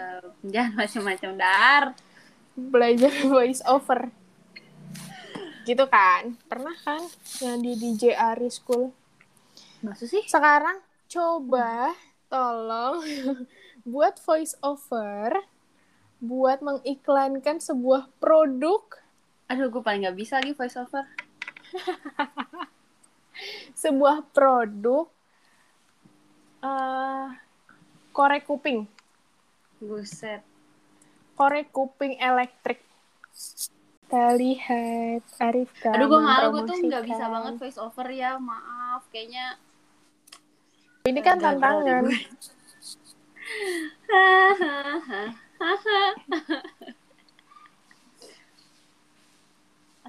[0.50, 1.84] Jangan macam-macam dar.
[2.68, 4.12] Belajar voice over
[5.64, 7.00] gitu kan pernah kan
[7.40, 8.92] yang di DJ Ari School
[9.80, 10.24] Maksud sih?
[10.28, 11.96] sekarang coba
[12.28, 13.00] tolong
[13.88, 15.40] buat voice over
[16.20, 19.00] buat mengiklankan sebuah produk
[19.50, 21.02] Aduh, gue paling gak bisa lagi voice over.
[23.82, 25.10] sebuah produk
[26.62, 27.26] eh
[28.14, 28.86] korek kuping
[29.80, 30.44] Buset.
[31.40, 32.84] Korek kuping elektrik.
[33.32, 39.08] Kita lihat Arifka Aduh gue malu gue tuh nggak bisa banget voice over ya, maaf.
[39.08, 39.56] Kayaknya
[41.08, 42.04] Ini kan tantangan.
[42.04, 42.20] gue.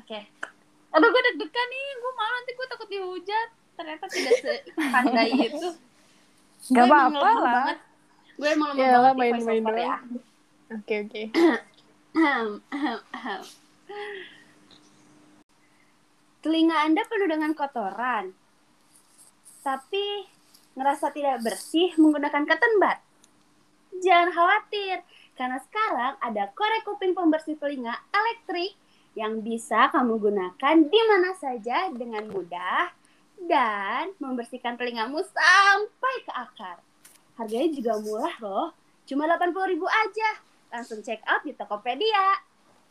[0.03, 0.19] Oke.
[0.91, 3.49] Aduh gue deg-degan nih, gue malu nanti gue takut dihujat.
[3.79, 4.35] Ternyata tidak
[4.67, 5.69] sepandai itu.
[6.75, 7.39] Gak Gue emang apa-apa lah.
[7.39, 7.77] banget.
[8.35, 10.30] Gue emang lemah Ya banget di main-main voice over
[10.71, 11.23] Oke, oke.
[16.39, 18.31] Telinga Anda penuh dengan kotoran.
[19.59, 20.31] Tapi
[20.79, 22.79] ngerasa tidak bersih menggunakan cotton.
[23.99, 25.03] Jangan khawatir,
[25.35, 28.71] karena sekarang ada korek kuping pembersih telinga elektrik
[29.13, 32.95] yang bisa kamu gunakan di mana saja dengan mudah
[33.43, 36.79] dan membersihkan telingamu sampai ke akar.
[37.35, 38.67] Harganya juga murah loh,
[39.03, 40.50] cuma 80.000 aja.
[40.71, 42.25] Langsung check out di Tokopedia.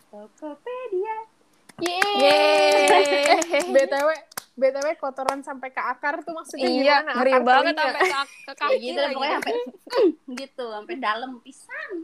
[0.08, 1.16] Tokopedia.
[1.80, 3.32] Yeay.
[3.66, 4.08] BTW,
[4.52, 7.12] BTW kotoran sampai ke akar tuh maksudnya Iya, gimana?
[7.16, 9.14] ngeri Akar banget sampai ke, kaki gitu lagi.
[9.16, 9.54] pokoknya sampai
[10.44, 11.94] gitu, sampai dalam pisan.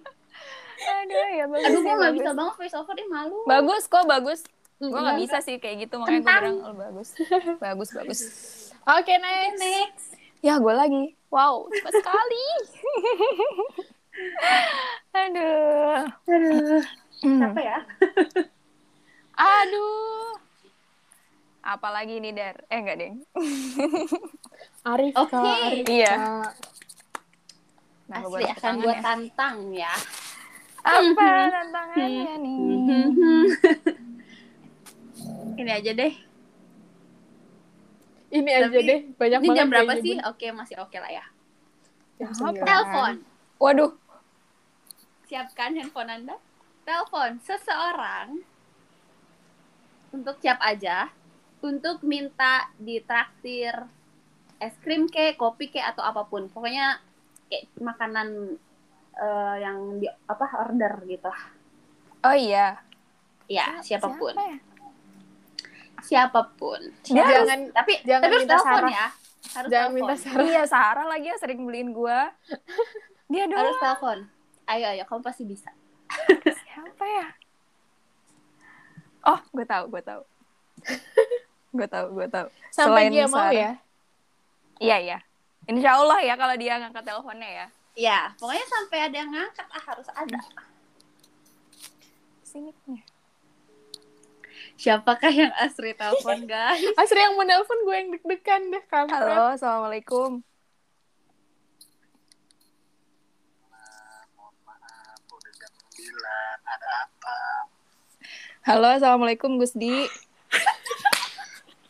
[0.76, 2.16] Aduh, ya bagus Aduh, gue gak bagus.
[2.16, 3.38] bisa banget voice over ih malu.
[3.44, 4.40] Bagus kok, bagus.
[4.76, 5.20] Gue gak iya.
[5.20, 7.08] bisa sih kayak gitu, makanya gue bilang oh, bagus.
[7.64, 8.20] Bagus, bagus.
[8.86, 9.60] Oke, next.
[9.60, 10.06] Next.
[10.40, 11.04] Ya, gue lagi.
[11.28, 12.44] Wow, cepat sekali.
[15.16, 16.04] Aduh.
[16.26, 16.82] Aduh,
[17.16, 17.40] Hmm.
[17.42, 17.78] apa ya?
[19.56, 20.36] Aduh.
[21.62, 22.56] Apalagi nih, Dar?
[22.66, 23.16] Eh, enggak, Deng.
[24.86, 25.34] Arifka, Oke.
[25.40, 25.90] Arifka.
[25.90, 26.12] Iya.
[28.06, 29.00] Nah, Asli buat akan gue ya.
[29.02, 29.94] tantang ya.
[30.78, 32.58] Apa tantangannya nih?
[35.56, 36.12] Ini aja deh.
[38.28, 40.14] Ini aja Tapi- deh, banyak Ini banget jam berapa sih?
[40.22, 41.24] Oke, masih oke lah ya.
[42.30, 42.62] Sembilan.
[42.62, 43.14] Telepon.
[43.58, 43.90] Waduh.
[45.26, 46.36] Siapkan handphone Anda.
[46.86, 48.46] Telepon seseorang
[50.14, 51.10] untuk siap aja
[51.58, 53.74] untuk minta ditraktir
[54.62, 56.48] es krim kek, kopi kek atau apa pun.
[56.48, 57.02] Pokoknya
[57.50, 58.56] kayak makanan
[59.18, 61.32] eh, yang di apa order gitu.
[62.24, 62.80] Oh iya.
[63.46, 64.34] Ya, siapa pun.
[64.34, 64.58] Siapa ya?
[66.02, 66.80] Siapa pun.
[67.06, 68.90] Dia Jangan Tapi jangan tapi harus minta telepon Sarah.
[68.90, 69.06] ya.
[69.46, 69.96] Harus jangan telepon.
[69.98, 70.46] minta saran.
[70.46, 72.30] Iya, Sarah lagi yang sering beliin gua.
[73.30, 73.60] Dia doang.
[73.62, 74.18] Harus telepon.
[74.66, 75.70] Ayo ayo kamu pasti bisa.
[76.66, 77.26] Siapa ya?
[79.26, 80.22] Oh, gue tahu, gue tahu.
[81.74, 82.46] gue tahu, gue tahu.
[82.70, 83.54] Sampai Selain dia mau Sarah.
[83.54, 83.70] ya.
[84.78, 85.18] Iya, iya.
[85.66, 87.66] Insya Allah ya kalau dia ngangkat teleponnya ya.
[87.96, 90.38] Ya, pokoknya sampai ada yang ngangkat ah harus ada.
[92.44, 92.70] Sini.
[92.86, 93.02] nih.
[94.76, 96.84] Siapakah yang asri telepon guys?
[97.00, 99.16] Asri yang mau nelpon gue yang deg-degan deh kampret.
[99.16, 100.44] Halo, assalamualaikum.
[106.66, 107.36] Ada apa?
[108.62, 110.10] Halo, assalamualaikum Gusdi.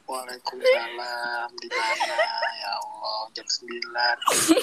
[0.06, 1.48] Waalaikumsalam.
[1.56, 2.14] Di mana?
[2.54, 3.66] Ya Allah jam 9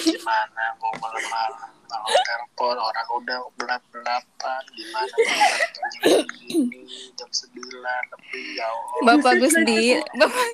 [0.00, 1.70] gimana mau malam-malam.
[1.84, 5.14] Kalau telepon orang udah belap-belapan gimana
[7.12, 7.52] jam 9
[8.08, 8.98] lebih ya Allah.
[9.04, 9.82] Bapak Gusdi,
[10.16, 10.46] Bapak,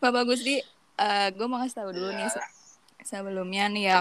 [0.00, 0.56] Bapak Gusdi,
[0.94, 2.50] eh gue mau kasih tahu dulu nih se-
[3.04, 3.98] sebelumnya nih ya.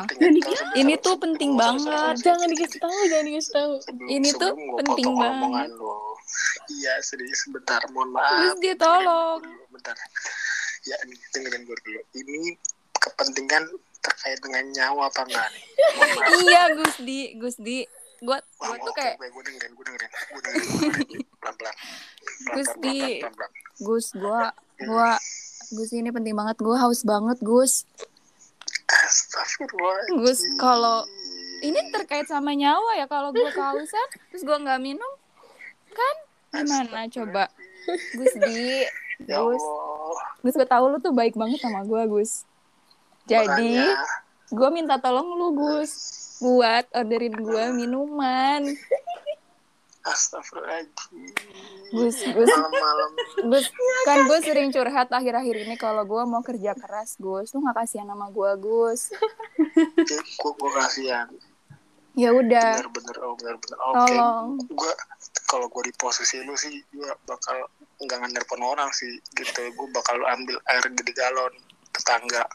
[0.77, 2.21] Ini tuh penting banget.
[2.21, 3.71] Jangan dikasih tahu, jangan dikasih tahu.
[4.07, 5.69] Ini tuh penting banget.
[6.71, 9.43] Iya serius sebentar mohon maaf Gusdi tolong.
[9.71, 9.95] bentar
[10.87, 12.55] ya ini dengerin gue dulu ini
[12.95, 13.63] kepentingan
[13.99, 15.65] terkait dengan nyawa apa enggak nih
[16.47, 17.79] Iya Gusdi, Gusdi.
[18.21, 20.69] Gue gue tuh kayak gue dengerin, gue dengerin, gue dengerin,
[21.41, 21.75] pelan-pelan,
[23.17, 23.51] pelan-pelan.
[23.81, 24.41] Gus, gue
[24.85, 25.09] gue
[25.73, 26.61] Gus ini penting banget.
[26.61, 27.89] Gue haus banget Gus.
[29.11, 30.17] Astagfirullahaladzim.
[30.17, 31.03] Gus, kalau-
[31.61, 35.11] Ini terkait sama nyawa ya kalau gue kehausan terus gue nggak minum
[35.87, 36.15] kan?
[36.57, 37.45] Gimana coba?
[38.17, 38.81] Gus di
[39.21, 39.61] ya Gus.
[40.41, 42.49] Gus gue tahu lu tuh baik banget sama gue Gus.
[43.27, 43.77] Jadi
[44.49, 45.91] gue minta tolong lu Gus
[46.41, 48.65] buat orderin gue minuman
[50.01, 51.29] Astagfirullahaladzim.
[51.93, 53.11] Gus Gus Malam-malam,
[53.51, 53.65] Gus
[54.07, 58.09] kan gue sering curhat akhir-akhir ini kalau gue mau kerja keras Gus lu nggak kasihan
[58.09, 59.13] sama gue Gus
[60.07, 61.29] gue, gue kasihan.
[62.11, 63.77] ya udah Bener-bener, oh bener-bener.
[63.77, 64.91] Oke, tolong gue
[65.47, 67.67] kalau gue di posisi lu sih, gue bakal
[68.01, 69.61] nggak ngelepon orang sih, gitu.
[69.75, 71.53] Gue bakal ambil air gede galon
[71.91, 72.47] tetangga.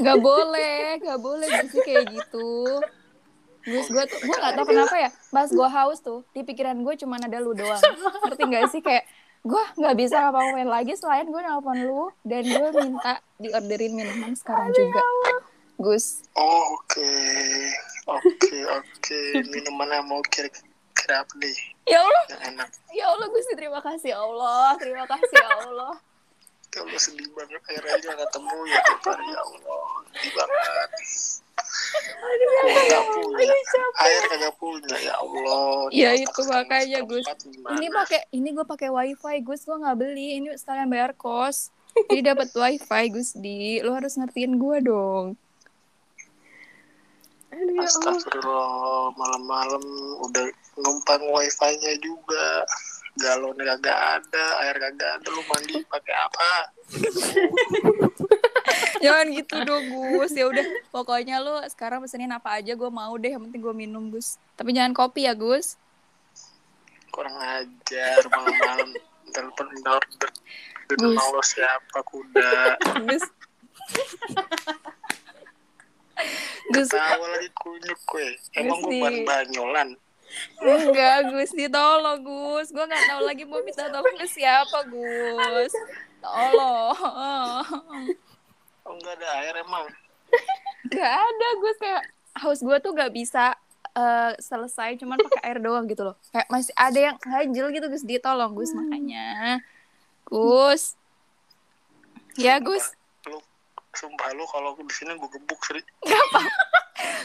[0.00, 2.80] Gak boleh, gak boleh Gus kayak gitu.
[3.64, 6.94] Gus, gue tuh, gue gak tau kenapa ya, pas gue haus tuh, di pikiran gue
[7.00, 7.80] cuma ada lu doang.
[8.28, 8.80] Ngerti gak sih?
[8.84, 9.08] Kayak,
[9.40, 14.68] gue gak bisa ngapa-ngapain lagi selain gue nelpon lu, dan gue minta diorderin minuman sekarang
[14.70, 15.00] juga.
[15.74, 17.12] Gus, Oh, oke,
[18.06, 19.20] oke, oke.
[19.48, 20.52] Minuman yang mau kirim
[20.94, 25.04] kira-kira apa nih Ya Allah, yang enak ya Allah Gusti terima kasih ya Allah, terima
[25.04, 25.94] kasih ya Allah.
[26.72, 30.90] ya Allah sedih banget air aja nggak ketemu ya Tuhan ya Allah sedih banget
[33.94, 37.26] Air kagak punya ya Allah Ya, itu makanya, Gus.
[37.46, 40.40] Ini pakai ini gue pakai wifi Gus, gue nggak beli.
[40.42, 41.70] Ini sekalian bayar kos.
[42.10, 43.78] Jadi dapat wifi Gus di.
[43.84, 45.38] Lo harus ngertiin gue dong.
[47.54, 47.86] Aduh ya Allah.
[47.86, 49.84] Astagfirullah malam-malam
[50.26, 52.66] udah numpang wifi-nya juga
[53.22, 56.50] galon kagak ada air kagak ada lu mandi pakai apa
[59.04, 60.32] Jangan gitu dong Gus.
[60.32, 63.34] Ya udah, pokoknya lo sekarang pesenin apa aja gue mau deh.
[63.36, 64.40] Yang penting gue minum Gus.
[64.56, 65.76] Tapi jangan kopi ya Gus.
[67.14, 68.90] kurang ajar malam-malam
[69.34, 70.30] telepon order
[70.90, 71.14] Gus.
[71.14, 72.74] mau lo siapa kuda
[73.06, 73.24] Gus.
[76.74, 79.94] Gus, tahu lagi kunyuk gue emang gue ban banyolan
[80.58, 82.68] enggak Gus, ditolong Gus.
[82.74, 85.72] Gue nggak tahu lagi mau minta tolong ke siapa Gus.
[86.18, 88.10] Tolong.
[88.84, 89.84] Oh enggak ada air emang
[90.90, 92.04] Gak ada Gus kayak
[92.42, 93.54] haus gue tuh gak bisa
[93.94, 96.16] eh, selesai cuman pakai air doang gitu loh.
[96.34, 99.62] Kayak masih ada yang ganjel gitu Gus, ditolong Gus makanya.
[100.26, 100.98] Gus.
[102.34, 102.98] Ya Gus,
[103.30, 103.38] lu
[103.94, 105.78] sumpah lu kalau di sini gue gebuk sri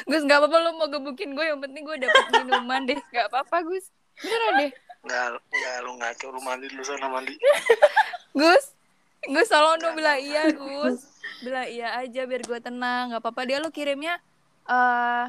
[0.05, 2.99] Gus gak apa-apa lo mau gebukin gue yang penting gue dapet minuman deh.
[3.09, 3.89] Gak apa-apa Gus.
[4.21, 4.71] Beneran deh.
[4.99, 7.31] nggak nggak lu ngaco lu mandi dulu sana mandi
[8.35, 8.75] Gus,
[9.31, 11.18] Gus tolong dong bilang iya Gus.
[11.39, 13.11] Bilang iya aja biar gue tenang.
[13.11, 14.19] Gak apa-apa dia lo kirimnya
[14.65, 15.25] eh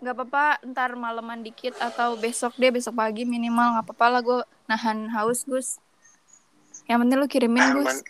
[0.00, 4.40] nggak apa-apa ntar malaman dikit atau besok deh besok pagi minimal nggak apa-apa lah gue
[4.66, 5.76] nahan haus Gus.
[6.86, 8.00] Yang penting lo kirimin Ah, Gus.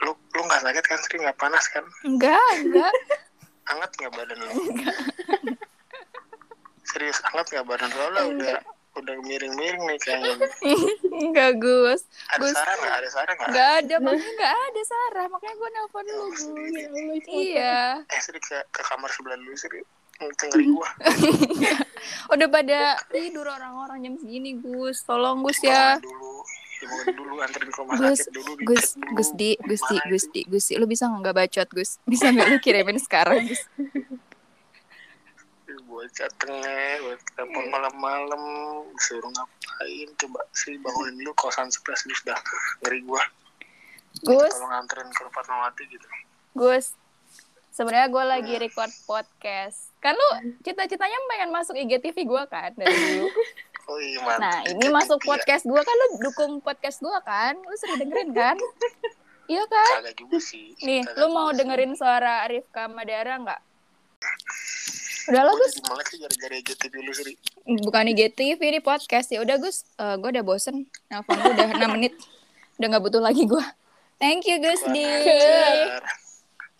[0.00, 2.94] lu lu nggak sakit kan sri nggak panas kan Enggak, enggak.
[3.66, 4.50] hangat nggak badan lu
[6.82, 8.58] serius hangat nggak badan lu Lah, udah
[9.00, 10.34] udah miring-miring nih kayaknya
[11.24, 12.04] Enggak Gus.
[12.28, 12.52] ada Gus.
[12.52, 15.26] sarah nggak ada sarah nggak Enggak ada, makanya enggak ada Sarah.
[15.26, 16.42] Makanya gue nelpon dulu Gus.
[16.44, 17.78] Ya itu Iya.
[18.02, 19.80] eh sri ke, ke kamar sebelah dulu sri
[20.20, 20.84] ngeri gua
[22.32, 22.78] Udah pada
[23.08, 25.00] tidur orang-orang jam segini Gus.
[25.02, 25.96] Tolong Gus ya.
[25.96, 26.44] Dulu
[27.12, 29.12] dulu anterin ke rumah Gus, sakit dulu Gus, dulu.
[29.16, 30.74] Gus di, Gus di, Gus di, Gus di.
[30.76, 32.00] Lu bisa nggak bacot Gus?
[32.04, 33.64] Bisa nggak lu kirimin sekarang Gus?
[36.00, 38.42] Bocah tengah buat telepon malam-malam
[38.96, 42.40] suruh ngapain coba sih bangunin dulu kosan sebelah sini sudah
[42.80, 43.20] ngeri gua
[44.24, 46.08] Gus, tolong anterin ke Fatmawati gitu
[46.56, 46.96] Gus.
[47.68, 49.92] Sebenarnya gue lagi record podcast.
[50.00, 53.28] Kan lu cita-citanya pengen masuk IGTV gue kan dari dulu.
[53.92, 57.60] oh iya Nah ini masuk podcast gue kan lu dukung podcast gue kan?
[57.60, 58.56] Lu sering dengerin kan?
[59.50, 60.06] Iya kan?
[60.06, 63.60] kagak juga sih Nih, Kagak lu mau dengerin suara Rifka Madara nggak?
[65.28, 67.36] Udah lo Gus, jadi melek sih gara-gara IGTV dulu sih
[67.84, 69.84] bukan IGTV ini podcast ya udah Gus.
[69.98, 70.88] gue udah bosen.
[71.12, 72.14] Nelfon lu udah 6 menit.
[72.80, 73.64] Udah nggak butuh lagi gue.
[74.16, 75.04] Thank you Gus di.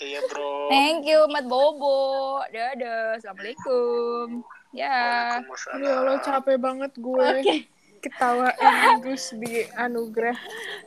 [0.00, 2.40] iya bro Thank you Mat Bobo.
[2.48, 3.20] Dadah.
[3.20, 4.40] Assalamualaikum.
[4.72, 5.40] Ya.
[5.76, 7.56] Ya Allah capek banget gue Oke.
[8.00, 10.38] ketawain Gus di anugerah.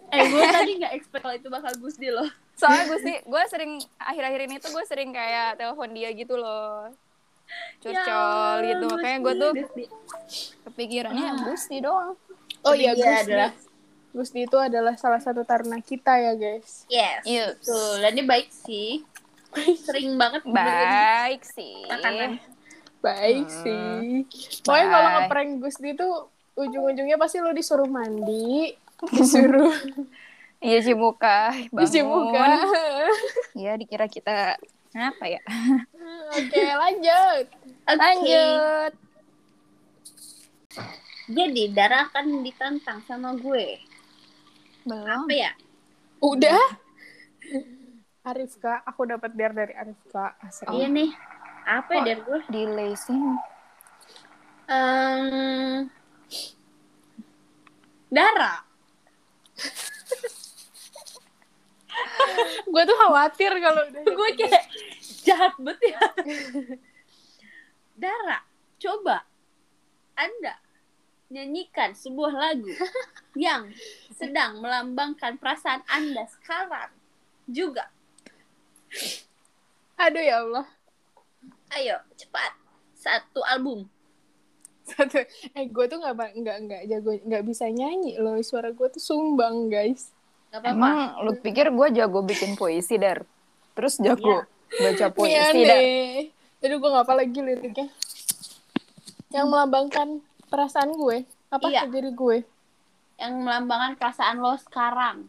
[0.10, 2.30] Eh, gue tadi nggak expect kalau itu bakal Gusdi loh.
[2.54, 6.94] Soalnya gue sih, gue sering akhir-akhir ini tuh gue sering kayak telepon dia gitu loh.
[7.80, 8.86] Curcol Ya, gitu.
[8.90, 9.52] Makanya gue tuh
[10.64, 12.16] kepikirannya Gusti doang.
[12.64, 13.52] Oh iya Dia Gus adalah
[14.14, 16.86] Gusdi itu adalah salah satu taruna kita ya guys.
[16.86, 17.26] yes.
[17.26, 17.58] Iya.
[17.58, 17.94] Betul.
[18.00, 19.02] Dan dia baik sih.
[19.80, 21.82] Sering banget Baik sih.
[21.86, 22.38] Makanan.
[23.00, 23.60] Baik Hmm.
[23.60, 24.06] sih.
[24.62, 26.08] Pokoknya kalau ngeprank Gusdi itu
[26.54, 28.70] ujung-ujungnya pasti lo disuruh mandi,
[29.10, 29.74] disuruh
[30.64, 31.76] Iya bangun.
[31.76, 32.46] cuci muka.
[33.52, 34.56] Iya dikira kita
[34.94, 35.42] apa ya?
[36.38, 37.46] Oke lanjut.
[37.90, 37.98] Oke.
[37.98, 38.94] Lanjut.
[41.24, 43.80] Jadi Dara akan ditantang sama gue.
[44.84, 45.26] Belum.
[45.26, 45.52] Apa ya?
[46.20, 46.64] Udah.
[48.30, 50.36] Arifka, aku dapat biar dari Arifka.
[50.40, 50.68] Asri.
[50.72, 51.12] Iya nih.
[51.64, 52.06] Apa ya Oh.
[52.06, 52.40] dari gue?
[52.52, 53.20] Delay sih.
[54.68, 55.92] Em,
[58.08, 58.64] Dara.
[62.68, 63.84] Gue tuh khawatir kalau
[64.18, 64.66] gue kayak
[65.24, 66.02] jahat banget ya.
[67.94, 68.40] Dara,
[68.82, 69.26] coba
[70.18, 70.58] Anda
[71.34, 72.70] nyanyikan sebuah lagu
[73.34, 73.74] yang
[74.14, 76.94] sedang melambangkan perasaan Anda sekarang
[77.50, 77.90] juga.
[79.98, 80.68] Aduh ya Allah.
[81.74, 82.54] Ayo, cepat.
[82.94, 83.90] Satu album.
[84.86, 85.24] Satu.
[85.58, 88.38] Eh gue tuh nggak nggak nggak jago nggak bisa nyanyi loh.
[88.46, 90.14] Suara gue tuh sumbang guys.
[90.54, 90.70] Gak apa-apa.
[90.70, 93.26] Emang lu pikir gue jago bikin puisi dar?
[93.74, 95.74] Terus jago baca Iya puisi dar?
[95.74, 96.30] deh.
[96.62, 97.88] Aduh gue nggak apa lagi liriknya.
[99.28, 100.08] Yang melambangkan
[100.46, 101.90] perasaan gue apa Iya.
[101.90, 102.38] diri gue
[103.16, 105.26] Yang melambangkan perasaan lo sekarang.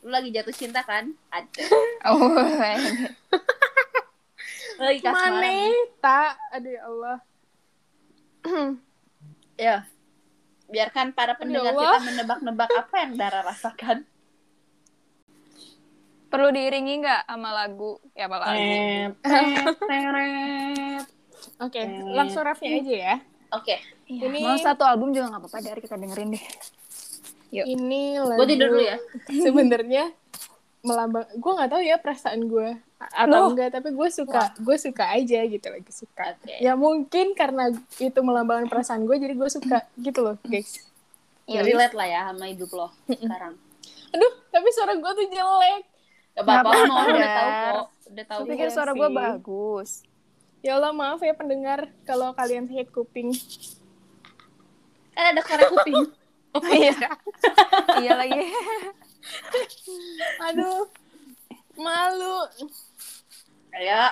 [0.00, 1.08] Lo lagi jatuh cinta kan?
[1.30, 1.64] Ada.
[2.02, 2.16] Oh,
[4.76, 5.72] Lo lagi kasmaran.
[6.00, 7.16] tak aduh ya Allah
[9.58, 9.84] Ya.
[10.66, 11.96] Biarkan para pendengar Allah.
[11.96, 14.04] kita menebak-nebak apa yang Dara rasakan.
[16.30, 17.98] Perlu diiringi nggak sama lagu?
[18.12, 18.60] Ya apa lagu?
[21.60, 23.16] oke langsung refnya aja ya
[23.50, 23.82] Oke.
[24.06, 26.44] Iya, Ini- Mau satu album juga nggak apa-apa dari kita dengerin deh.
[27.50, 27.66] Yuk.
[27.66, 28.94] ini lagu Gue tidur dulu ya.
[29.42, 30.14] sebenarnya
[30.80, 33.50] melambang gue nggak tahu ya perasaan gue atau Loh.
[33.50, 36.56] enggak tapi gue suka gue suka aja gitu lagi suka Oke.
[36.56, 37.68] ya mungkin karena
[37.98, 40.86] itu melambangkan perasaan gue jadi gue suka gitu loh guys
[41.44, 43.58] Ya, relate lah ya sama hidup lo sekarang.
[44.08, 45.82] aduh tapi suara gue tuh jelek
[46.32, 47.72] Gak apa-apa, mau udah tahu Dar.
[47.72, 47.86] kok.
[48.06, 49.90] Udah tahu Aku pikir Iya suara gue bagus.
[50.60, 53.32] ya Allah maaf ya pendengar kalau kalian sakit kuping
[55.10, 55.96] Kan ada korek kuping.
[56.50, 56.90] Iya.
[58.00, 58.42] iya lagi.
[60.44, 60.82] aduh
[61.76, 62.42] malu
[63.70, 64.10] Ayo.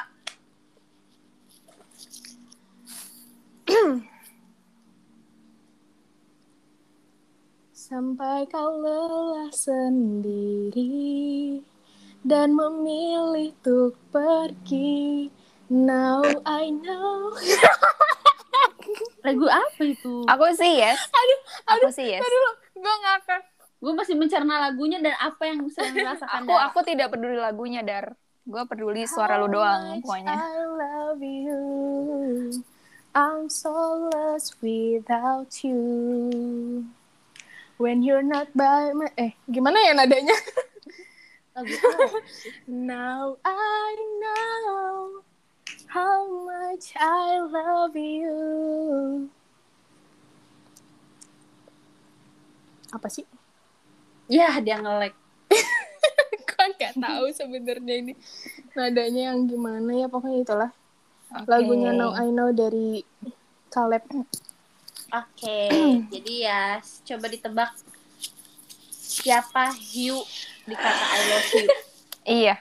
[7.73, 10.93] Sampai kau lelah sendiri
[12.29, 15.33] dan memilih untuk pergi.
[15.73, 17.33] Now I know.
[19.25, 20.29] Lagu apa itu?
[20.29, 21.01] Aku sih yes.
[21.09, 21.41] Aduh,
[21.77, 22.21] Aku aduh, sih yes.
[22.21, 23.43] aduh, gue ngakak.
[23.81, 26.45] Gue masih mencerna lagunya dan apa yang sedang dirasakan.
[26.45, 28.13] Aku aku tidak peduli lagunya dar.
[28.45, 30.37] Gue peduli suara lu doang pokoknya.
[30.37, 31.61] I love you.
[33.17, 35.81] I'm so lost without you.
[37.79, 39.09] When you're not by my...
[39.17, 40.35] Eh, gimana ya nadanya?
[41.59, 42.23] Lagu apa?
[42.71, 43.91] Now I
[44.23, 45.27] know
[45.91, 48.39] how much I love you.
[52.95, 53.27] Apa sih?
[54.31, 55.11] Ya, dia nge-lag.
[56.47, 58.15] Gue nggak tahu sebenarnya ini
[58.79, 60.71] nadanya yang gimana ya pokoknya itulah
[61.35, 61.47] Oke.
[61.51, 63.03] lagunya Now I Know dari
[63.75, 64.07] Caleb.
[65.11, 65.59] Oke,
[66.15, 66.63] jadi ya
[67.03, 67.71] coba ditebak
[68.95, 70.23] siapa Hugh
[70.69, 71.69] di kata I love you.
[72.29, 72.61] Iya.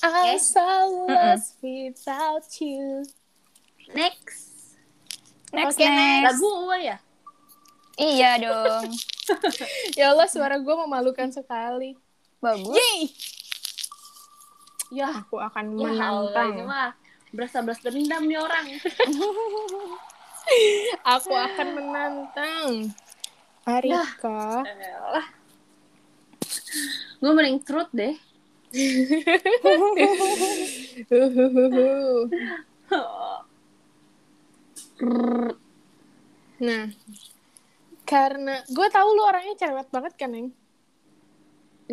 [0.00, 0.64] I'm so
[1.04, 3.04] lost without you.
[3.92, 4.80] Next.
[5.52, 6.26] Next Oke, next.
[6.32, 6.96] Lagu gue ya?
[8.00, 8.88] Iya dong.
[10.00, 11.92] Ya Allah suara gue memalukan sekali.
[12.40, 12.72] Bagus.
[12.72, 13.12] Yeay!
[14.92, 16.52] Ya, Aku akan ya menantang.
[16.64, 16.96] mah
[17.32, 18.64] berasa-beras dendam nih orang.
[21.16, 22.92] Aku akan menantang.
[23.68, 24.64] Arika.
[24.64, 25.41] Elah.
[27.20, 28.16] Gue mending truth deh.
[36.62, 36.86] nah,
[38.08, 40.48] karena gue tahu lu orangnya cerewet banget kan, Neng?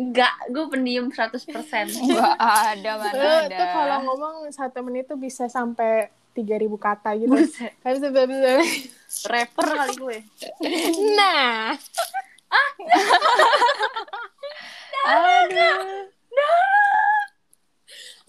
[0.00, 1.52] Enggak, gue pendiam 100%.
[2.00, 3.52] Enggak ada mana Lu ada.
[3.52, 7.36] tuh kalau ngomong satu menit tuh bisa sampai 3000 kata gitu.
[7.84, 8.64] Tapi sebenarnya
[9.28, 10.18] Rapper kali gue.
[11.18, 11.74] Nah,
[15.06, 16.08] Aduh.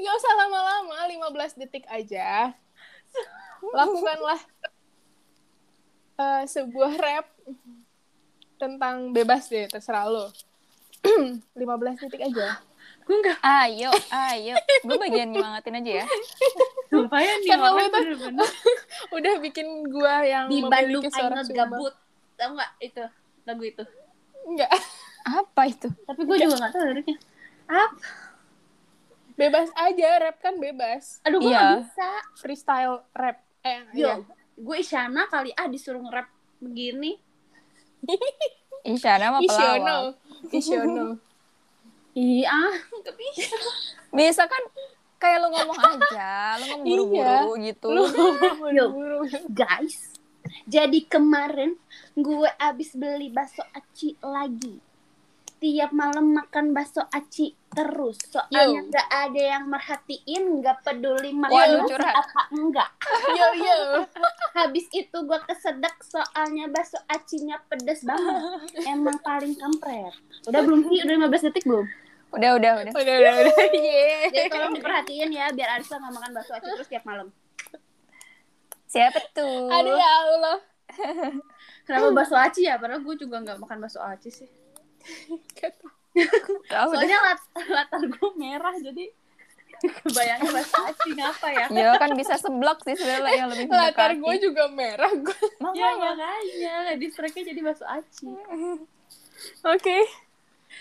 [0.01, 2.55] nggak usah lama-lama, 15 detik aja.
[3.61, 4.41] Lakukanlah
[6.17, 7.26] eh, sebuah rap
[8.57, 10.30] tentang bebas deh, terserah lo.
[11.57, 12.57] 15 detik aja.
[13.01, 13.38] Gue enggak.
[13.41, 14.55] Ayo, ayo.
[14.86, 16.05] Gue bagian nyemangatin aja ya.
[16.89, 18.49] Sumpah ya nih Karena orang tuh- bener-bener.
[19.17, 21.41] Udah bikin gua yang Di Bandung memiliki I suara.
[21.45, 21.93] Gabut.
[22.38, 23.03] Tahu nggak itu
[23.45, 23.84] lagu itu?
[24.45, 24.69] Enggak.
[25.24, 25.88] Apa itu?
[26.01, 27.17] Tapi gue juga nggak tahu liriknya.
[27.65, 28.05] Apa?
[29.34, 31.17] Bebas aja, rap kan bebas.
[31.24, 31.57] Aduh, gue Iya.
[31.57, 32.09] nggak bisa.
[32.36, 33.38] Freestyle rap.
[33.61, 34.13] Eh, Yo, iya.
[34.55, 37.17] gue Isyana kali ah disuruh nge-rap begini.
[38.84, 39.45] Isyana Isyono.
[39.45, 40.15] pelawak.
[40.51, 41.05] Isyono.
[42.11, 42.51] Iya,
[42.91, 43.55] nggak bisa.
[44.11, 44.59] Bisa kan
[45.15, 47.88] kayak lu ngomong aja, lu ngomong buru-buru gitu.
[47.88, 48.03] Lu
[48.67, 48.91] Yo.
[48.91, 50.11] buru Guys,
[50.67, 51.80] jadi kemarin
[52.11, 54.76] gue abis beli bakso aci lagi.
[55.62, 58.18] Tiap malam makan bakso aci terus.
[58.34, 62.89] Soalnya nggak ada yang merhatiin, nggak peduli makan apa enggak.
[63.38, 63.78] Yo yo.
[64.57, 68.41] Habis itu gue kesedek soalnya bakso acinya pedes banget.
[68.89, 70.18] Emang paling kampret.
[70.49, 71.05] Udah belum sih?
[71.05, 71.86] Udah 15 detik belum?
[72.34, 72.91] Udah, udah, udah.
[72.97, 73.55] Udah udah udah.
[73.86, 74.34] Ye.
[74.34, 77.30] Jadi tolong diperhatiin ya biar Arisa nggak makan bakso aci terus tiap malam.
[78.89, 79.70] Siapa tuh?
[79.70, 80.57] Aduh ya Allah.
[81.86, 82.82] Kenapa bakso aci ya?
[82.82, 84.49] Padahal gue juga nggak makan bakso aci sih.
[86.70, 89.08] Soalnya lat- latar gue merah jadi
[89.82, 91.66] Kebayangnya bahasa asing apa ya?
[91.74, 94.22] Ya kan bisa seblak sih sebenarnya yang lebih Latar mendekati.
[94.22, 95.10] gue juga merah.
[95.10, 95.34] Gue.
[95.34, 95.89] Ya Makanya.
[95.97, 98.30] makanya nggak distriknya jadi bahasa aci.
[99.64, 99.97] Oke.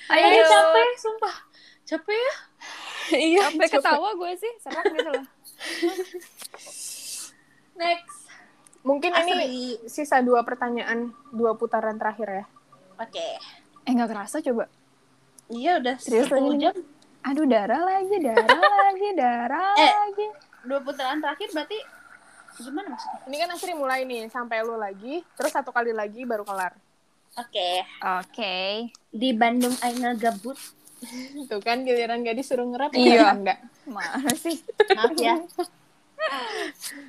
[0.06, 1.36] Ayo, Eh, capek, sumpah.
[1.82, 2.34] Capek ya?
[3.10, 3.42] Iya.
[3.48, 3.80] Sampai capek.
[3.80, 5.24] ketawa gue sih, serak gitu loh.
[7.74, 8.18] Next.
[8.80, 9.48] Mungkin ini Asli.
[9.86, 12.44] sisa dua pertanyaan, dua putaran terakhir ya.
[12.96, 13.28] Oke.
[13.90, 14.70] Eh nggak kerasa coba.
[15.50, 16.74] Iya udah Serius 10 lagi jam.
[17.22, 18.46] Aduh darah lagi, darah
[18.86, 19.90] lagi, darah Eh.
[19.98, 20.26] lagi.
[20.62, 21.74] Dua putaran terakhir berarti
[22.56, 23.18] gimana maksudnya?
[23.26, 26.78] Ini kan Asri mulai nih, sampai lu lagi, terus satu kali lagi baru kelar.
[27.34, 27.82] Oke.
[28.20, 28.54] Oke.
[29.08, 30.54] Di Bandung Aina gabut.
[31.48, 33.32] Tuh kan giliran gak disuruh ngerap Iya.
[33.32, 33.58] enggak.
[33.86, 34.54] Mana sih?
[34.92, 35.34] Maaf ya.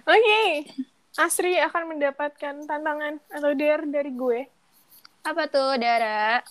[0.03, 0.41] Oke.
[1.13, 4.39] Asri akan mendapatkan tantangan atau dare dari gue.
[5.21, 6.41] Apa tuh darah?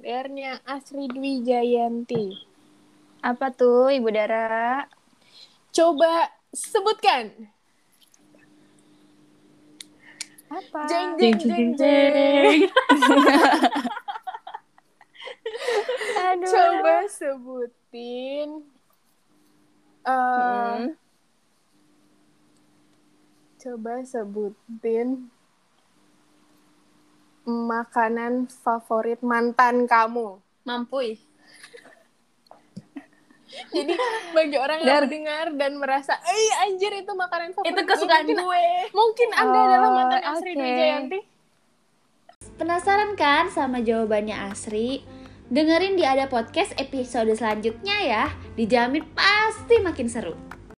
[0.00, 2.32] Dare-nya Asri Dwi Jayanti.
[3.20, 4.88] Apa tuh Ibu Dara?
[5.76, 7.52] Coba sebutkan.
[10.48, 10.88] Apa?
[10.88, 12.64] Jeng jeng jeng jeng.
[16.32, 16.48] Aduh.
[16.48, 18.64] Coba sebutin.
[20.00, 20.96] eh Hmm.
[23.60, 25.28] Coba sebutin
[27.44, 30.40] makanan favorit mantan kamu.
[30.64, 30.96] Mampu.
[33.74, 33.92] Jadi
[34.30, 35.02] bagi orang yang Dar.
[35.04, 37.74] mendengar dan merasa, eh anjir itu makanan favorit.
[37.74, 38.64] Itu kesukaan mungkin, gue.
[38.94, 40.56] Mungkin Anda Oh, adalah mantan Asri oke.
[40.56, 41.20] Dwi Jayanti.
[42.56, 45.02] Penasaran kan sama jawabannya Asri?
[45.50, 48.24] Dengerin di Ada Podcast episode selanjutnya ya.
[48.54, 50.38] Dijamin pasti makin seru.